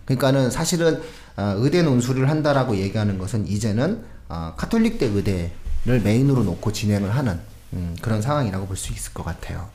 그러니까는 0.05 0.51
사실은 0.51 1.01
아, 1.35 1.53
의대 1.57 1.81
논술을 1.83 2.29
한다라고 2.29 2.77
얘기하는 2.77 3.17
것은 3.17 3.45
이제는 3.45 4.05
아, 4.29 4.53
카톨릭대 4.55 5.07
의대를 5.07 5.99
메인으로 6.01 6.43
놓고 6.43 6.71
진행을 6.71 7.13
하는 7.13 7.39
음, 7.73 7.95
그런 8.01 8.21
상황이라고 8.21 8.67
볼 8.67 8.75
수 8.77 8.91
있을 8.93 9.13
것 9.13 9.23
같아요. 9.23 9.69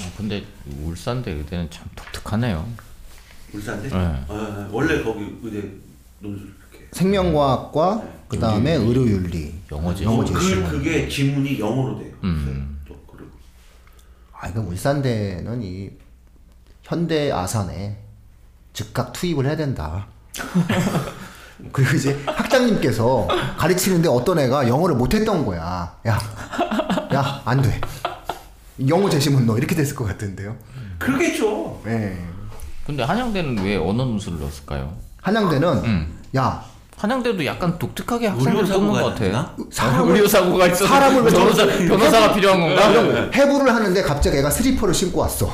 어, 0.00 0.12
근데 0.16 0.44
울산대 0.82 1.30
의대는 1.32 1.70
참 1.70 1.86
독특하네요. 1.96 2.66
울산대? 3.52 3.88
네. 3.88 4.24
어, 4.28 4.68
원래 4.70 5.02
거기 5.02 5.38
의대 5.42 5.68
논술 6.20 6.54
이렇게. 6.72 6.88
생명과학과 6.92 8.02
그 8.28 8.38
다음에 8.38 8.74
의료윤리, 8.74 9.60
영어제. 9.72 10.04
영어. 10.04 10.24
그, 10.24 10.68
그게 10.70 11.08
지문이 11.08 11.58
영어로 11.58 11.98
돼요. 11.98 12.12
음. 12.24 12.80
또 12.86 12.96
그리고 13.10 13.30
아, 14.32 14.48
이거 14.48 14.60
울산대는 14.60 15.62
이 15.62 15.90
현대 16.82 17.30
아산에 17.32 17.98
즉각 18.72 19.12
투입을 19.12 19.46
해야 19.46 19.56
된다. 19.56 20.06
그리고 21.72 21.94
이제 21.96 22.22
학장님께서 22.24 23.26
가르치는데 23.58 24.08
어떤 24.08 24.38
애가 24.38 24.66
영어를 24.68 24.94
못했던 24.94 25.44
거야. 25.44 25.94
야, 26.06 26.18
야, 27.20 27.42
안 27.44 27.60
돼. 27.60 27.78
영어 28.88 29.08
제시문 29.10 29.46
너 29.46 29.58
이렇게 29.58 29.74
됐을 29.74 29.94
것 29.94 30.04
같은데요. 30.06 30.56
그러겠죠. 30.98 31.80
예. 31.86 32.16
근데 32.86 33.02
한양대는 33.02 33.62
왜 33.62 33.76
언어 33.76 34.04
논술을 34.04 34.40
넣었을까요? 34.40 34.94
한양대는 35.20 35.68
음. 35.84 36.18
야, 36.36 36.64
한양대도 36.96 37.44
약간 37.44 37.78
독특하게 37.78 38.28
학생들 38.28 38.64
뽑는 38.64 38.92
것 38.92 39.04
같아. 39.10 39.24
있나? 39.26 39.54
사람을- 39.70 40.08
의료사고가 40.16 40.66
있어. 40.68 40.86
사람을 40.86 41.22
왜 41.22 41.30
변호사 41.30 41.66
변호사가 41.66 42.32
필요한 42.34 42.60
건가? 42.60 43.30
해부를 43.34 43.74
하는데 43.74 44.02
갑자기 44.02 44.38
애가 44.38 44.50
슬리퍼를 44.50 44.94
신고 44.94 45.20
왔어. 45.20 45.52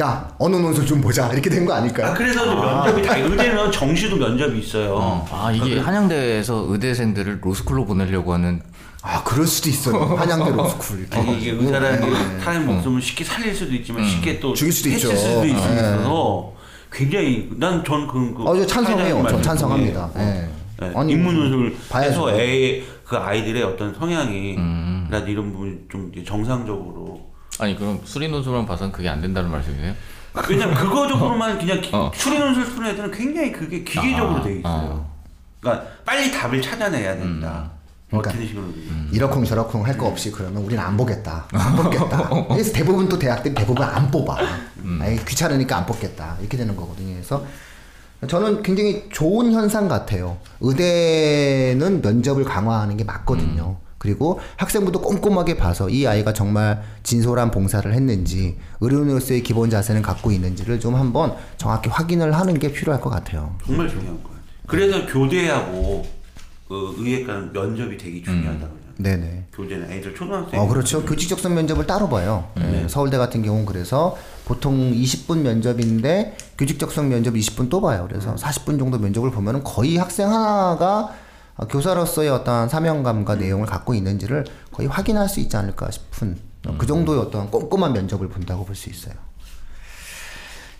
야, 0.00 0.32
언어 0.38 0.58
논술 0.58 0.86
좀 0.86 1.00
보자. 1.00 1.28
이렇게 1.32 1.48
된 1.50 1.66
거 1.66 1.72
아닐까요? 1.74 2.08
아, 2.12 2.14
그래서 2.14 2.44
면접이 2.54 3.02
다 3.02 3.16
의대는 3.16 3.72
정시도 3.72 4.16
면접이 4.16 4.60
있어요. 4.60 4.94
어. 4.94 5.28
아 5.32 5.50
이게 5.50 5.80
한양대에서 5.80 6.66
의대생들을 6.68 7.38
로스쿨로 7.42 7.84
보내려고 7.86 8.32
하는 8.34 8.62
아, 9.02 9.22
그럴 9.24 9.46
수도 9.46 9.68
있어요. 9.70 9.96
한양대 10.16 10.50
로스쿨. 10.50 11.00
이렇게. 11.00 11.18
아니, 11.18 11.38
이게 11.40 11.50
의사라는 11.52 12.00
게 12.00 12.40
사람의 12.40 12.66
목숨을 12.66 13.00
쉽게 13.00 13.24
살릴 13.24 13.54
수도 13.54 13.72
있지만 13.74 14.06
쉽게 14.06 14.38
또 14.40 14.50
음. 14.50 14.54
죽일 14.54 14.72
수도 14.72 14.90
해칠 14.90 15.08
있죠. 15.10 15.16
수도 15.20 15.46
예. 15.46 15.50
있어서 15.52 16.52
굉장히 16.92 17.48
난 17.56 17.82
전 17.84 18.06
그 18.06 18.34
그, 18.34 18.42
어, 18.44 18.56
저 18.56 18.66
찬성해요. 18.66 19.22
말씀 19.22 19.40
찬성합니다. 19.42 20.10
예. 20.18 20.48
예, 20.82 20.92
아니, 20.94 21.12
인문논술 21.12 21.76
봐야죠. 21.88 22.10
해서 22.30 22.40
애, 22.40 22.82
그 23.04 23.16
아이들의 23.16 23.62
어떤 23.62 23.94
성향이 23.94 24.56
음. 24.56 25.06
나 25.10 25.18
이런 25.18 25.52
부분이 25.52 25.76
좀 25.90 26.10
정상적으로 26.26 27.28
아니 27.58 27.76
그럼 27.76 28.00
수리 28.04 28.28
논술만 28.28 28.64
봐서는 28.66 28.90
그게 28.92 29.08
안 29.08 29.20
된다는 29.20 29.50
말씀이세요? 29.50 29.94
왜냐면 30.48 30.74
그거 30.74 31.06
적으로만 31.08 31.58
그냥 31.58 31.80
기- 31.80 31.90
어. 31.92 32.10
추리논술 32.14 32.64
푸는 32.66 32.90
애들은 32.92 33.10
굉장히 33.10 33.52
그게 33.52 33.82
기계적으로 33.84 34.36
아, 34.38 34.42
돼 34.42 34.58
있어요. 34.58 35.04
아. 35.06 35.10
그러니까 35.60 35.86
빨리 36.04 36.30
답을 36.30 36.62
찾아내야 36.62 37.16
된다. 37.16 37.70
그러니까 38.10 38.32
이러쿵 39.12 39.44
저러쿵 39.44 39.86
할 39.86 39.96
거 39.96 40.06
없이 40.06 40.30
그러면 40.32 40.62
우리는 40.64 40.82
안 40.82 40.96
보겠다. 40.96 41.46
안 41.52 41.76
뽑겠다. 41.76 42.28
그래서 42.48 42.72
대부분 42.72 43.08
또 43.08 43.18
대학들이 43.18 43.54
대부분 43.54 43.84
안 43.84 44.10
뽑아. 44.10 44.36
아이, 45.00 45.16
귀찮으니까 45.24 45.76
안 45.78 45.86
뽑겠다. 45.86 46.36
이렇게 46.40 46.56
되는 46.56 46.74
거거든요. 46.76 47.12
그래서 47.14 47.44
저는 48.26 48.62
굉장히 48.62 49.08
좋은 49.10 49.52
현상 49.52 49.88
같아요. 49.88 50.38
의대는 50.60 52.02
면접을 52.02 52.44
강화하는 52.44 52.96
게 52.96 53.04
맞거든요. 53.04 53.76
그리고 53.98 54.40
학생부도 54.56 55.02
꼼꼼하게 55.02 55.56
봐서 55.58 55.88
이 55.90 56.06
아이가 56.06 56.32
정말 56.32 56.82
진솔한 57.02 57.50
봉사를 57.50 57.92
했는지 57.92 58.56
의료인으로서의 58.80 59.42
기본 59.42 59.68
자세는 59.68 60.00
갖고 60.00 60.32
있는지를 60.32 60.80
좀 60.80 60.94
한번 60.94 61.34
정확히 61.58 61.90
확인을 61.90 62.32
하는 62.34 62.58
게 62.58 62.72
필요할 62.72 63.00
것 63.02 63.10
같아요. 63.10 63.54
정말 63.66 63.88
중요한 63.88 64.14
것 64.22 64.30
같아요. 64.30 64.40
그래서 64.66 65.06
교대하고 65.06 66.06
그 66.70 66.94
의예과는 66.98 67.52
면접이 67.52 67.98
되게 67.98 68.22
중요하다고 68.22 68.64
요 68.64 68.80
네네. 68.98 69.46
교대는 69.52 69.90
애들 69.90 70.14
초등학생. 70.14 70.60
어, 70.60 70.68
그렇죠. 70.68 71.04
교직 71.04 71.28
적성 71.28 71.52
면접을 71.54 71.84
따로 71.84 72.08
봐요. 72.08 72.48
예, 72.60 72.86
서울대 72.86 73.16
같은 73.18 73.42
경우는 73.42 73.66
그래서 73.66 74.16
보통 74.44 74.92
20분 74.92 75.38
면접인데 75.38 76.36
교직 76.56 76.78
적성 76.78 77.08
면접 77.08 77.34
20분 77.34 77.68
또 77.70 77.80
봐요. 77.80 78.06
그래서 78.08 78.36
40분 78.36 78.78
정도 78.78 78.98
면접을 78.98 79.32
보면은 79.32 79.64
거의 79.64 79.96
학생 79.96 80.28
하나가 80.32 81.12
어, 81.56 81.66
교사로서의 81.66 82.28
어떤 82.30 82.68
사명감과 82.68 83.34
내용을 83.34 83.66
갖고 83.66 83.92
있는지를 83.94 84.44
거의 84.70 84.88
확인할 84.88 85.28
수 85.28 85.40
있지 85.40 85.56
않을까 85.56 85.90
싶은 85.90 86.38
어, 86.68 86.76
그 86.78 86.86
정도의 86.86 87.18
어떤 87.20 87.50
꼼꼼한 87.50 87.92
면접을 87.94 88.28
본다고 88.28 88.64
볼 88.64 88.76
수 88.76 88.88
있어요. 88.90 89.14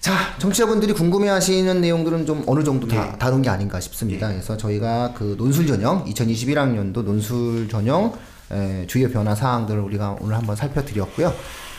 자, 0.00 0.14
정치자분들이 0.38 0.94
궁금해하시는 0.94 1.80
내용들은 1.80 2.24
좀 2.24 2.42
어느 2.46 2.64
정도 2.64 2.88
다 2.88 3.16
다룬 3.18 3.42
게 3.42 3.50
아닌가 3.50 3.78
싶습니다. 3.80 4.28
그래서 4.28 4.56
저희가 4.56 5.12
그 5.14 5.34
논술 5.36 5.66
전형 5.66 6.04
2021학년도 6.06 7.04
논술 7.04 7.68
전형 7.68 8.14
에, 8.50 8.86
주요 8.86 9.10
변화 9.10 9.34
사항들을 9.34 9.78
우리가 9.80 10.16
오늘 10.20 10.36
한번 10.36 10.56
살펴드렸고요. 10.56 11.32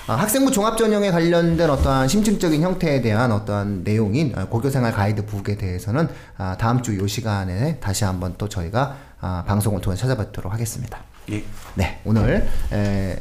아, 0.07 0.15
학생부 0.15 0.51
종합 0.51 0.78
전형에 0.78 1.09
관련된 1.11 1.67
어떠한 1.69 2.07
심층적인 2.07 2.61
형태에 2.61 3.01
대한 3.01 3.32
어떠한 3.32 3.82
내용인 3.84 4.34
아, 4.36 4.45
고교생활 4.45 4.91
가이드북에 4.93 5.57
대해서는 5.57 6.07
아, 6.38 6.55
다음 6.59 6.82
주 6.84 6.95
요 6.97 7.07
시간에 7.07 7.80
다시 7.80 8.03
한번 8.03 8.36
또 8.38 8.47
저희가 8.47 8.97
아, 9.19 9.43
방송을 9.47 9.82
통해 9.82 9.97
찾아뵙도록 9.97 10.53
하겠습니다. 10.53 10.99
예. 11.32 11.43
네, 11.76 11.99
오늘 12.05 12.47
에, 12.72 13.17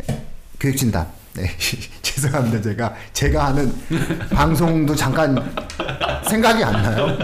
교육진단. 0.59 1.20
네, 1.35 1.49
죄송합니다. 2.03 2.61
제가 2.61 2.95
제가 3.13 3.47
하는 3.47 3.73
방송도 4.33 4.95
잠깐 4.97 5.37
생각이 6.29 6.63
안 6.65 6.73
나요. 6.83 7.17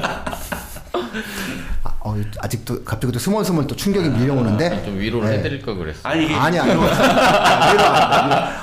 아, 1.83 1.91
어, 2.01 2.17
아직도 2.39 2.85
갑자기 2.85 3.13
또 3.13 3.19
스멀스멀 3.19 3.67
또 3.67 3.75
충격이 3.75 4.09
밀려오는데 4.11 4.85
좀 4.85 4.97
위로를 4.99 5.29
네. 5.29 5.39
해드릴 5.39 5.61
걸 5.61 5.77
그랬어. 5.77 5.99
아니 6.05 6.25
이게 6.25 6.35
아니 6.35 6.59
아니 6.59 6.71
위로. 6.71 6.83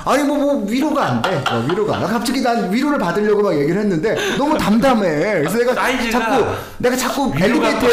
아니 0.06 0.22
뭐, 0.24 0.36
뭐 0.38 0.64
위로가 0.66 1.04
안 1.06 1.22
돼. 1.22 1.42
어, 1.50 1.62
위로가 1.68 1.96
안 1.96 2.06
돼. 2.06 2.08
갑자기 2.08 2.40
난 2.40 2.72
위로를 2.72 2.98
받으려고 2.98 3.42
막 3.42 3.54
얘기를 3.54 3.82
했는데 3.82 4.14
너무 4.38 4.56
담담해. 4.56 5.08
그래서 5.40 5.58
내가 5.58 5.74
사이즈가 5.74 6.10
자꾸 6.10 6.46
내가 6.78 6.96
자꾸 6.96 7.32
엘리베이터 7.38 7.86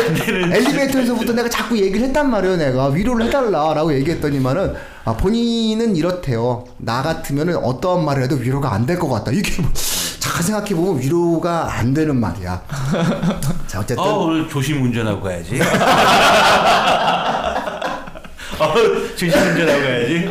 엘리베이터에서부터 0.55 1.33
내가 1.33 1.49
자꾸 1.49 1.77
얘기를 1.77 2.07
했단 2.07 2.29
말이에요. 2.31 2.55
내가 2.55 2.87
위로를 2.87 3.25
해달라라고 3.25 3.93
얘기했더니만은 3.95 4.73
아, 5.03 5.13
본인은 5.17 5.95
이렇대요. 5.95 6.63
나 6.77 7.01
같으면은 7.01 7.55
어떠한 7.57 8.05
말을 8.05 8.23
해도 8.23 8.35
위로가 8.35 8.73
안 8.73 8.85
될 8.85 8.99
것 8.99 9.09
같다. 9.09 9.31
이게 9.31 9.61
뭐, 9.61 9.71
잠깐 10.19 10.43
생각해 10.43 10.75
보면 10.75 11.01
위로가 11.01 11.73
안 11.77 11.93
되는 11.93 12.19
말이야. 12.19 12.61
자 13.67 13.79
어쨌든 13.79 13.99
아 14.03 14.07
오늘 14.07 14.47
조심 14.47 14.83
운전하고 14.83 15.21
가야지. 15.21 15.59
어, 18.59 18.73
조심 19.15 19.29
운전하고 19.29 19.81
가야지. 19.81 20.29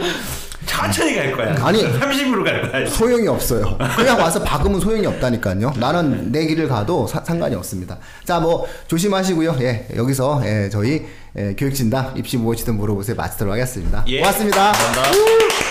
천천히 0.82 1.14
갈 1.16 1.32
거야. 1.32 1.66
아니. 1.66 1.82
30으로 1.82 2.44
갈 2.44 2.70
거야. 2.70 2.86
소용이 2.86 3.28
없어요. 3.28 3.76
그냥 3.96 4.18
와서 4.18 4.42
박으면 4.42 4.80
소용이 4.80 5.06
없다니까요. 5.06 5.74
나는 5.78 6.32
내 6.32 6.46
길을 6.46 6.68
가도 6.68 7.06
사- 7.06 7.22
상관이 7.24 7.54
없습니다. 7.56 7.98
자, 8.24 8.40
뭐 8.40 8.66
조심하시고요. 8.88 9.56
예, 9.60 9.86
여기서 9.96 10.42
예, 10.44 10.68
저희 10.70 11.06
예, 11.36 11.54
교육진담 11.56 12.14
입시 12.16 12.36
무엇이든 12.36 12.76
물어보세요 12.76 13.16
마치도록 13.16 13.52
하겠습니다. 13.52 14.04
예. 14.08 14.18
고맙습니다. 14.20 14.72
감사합니다. 14.72 15.69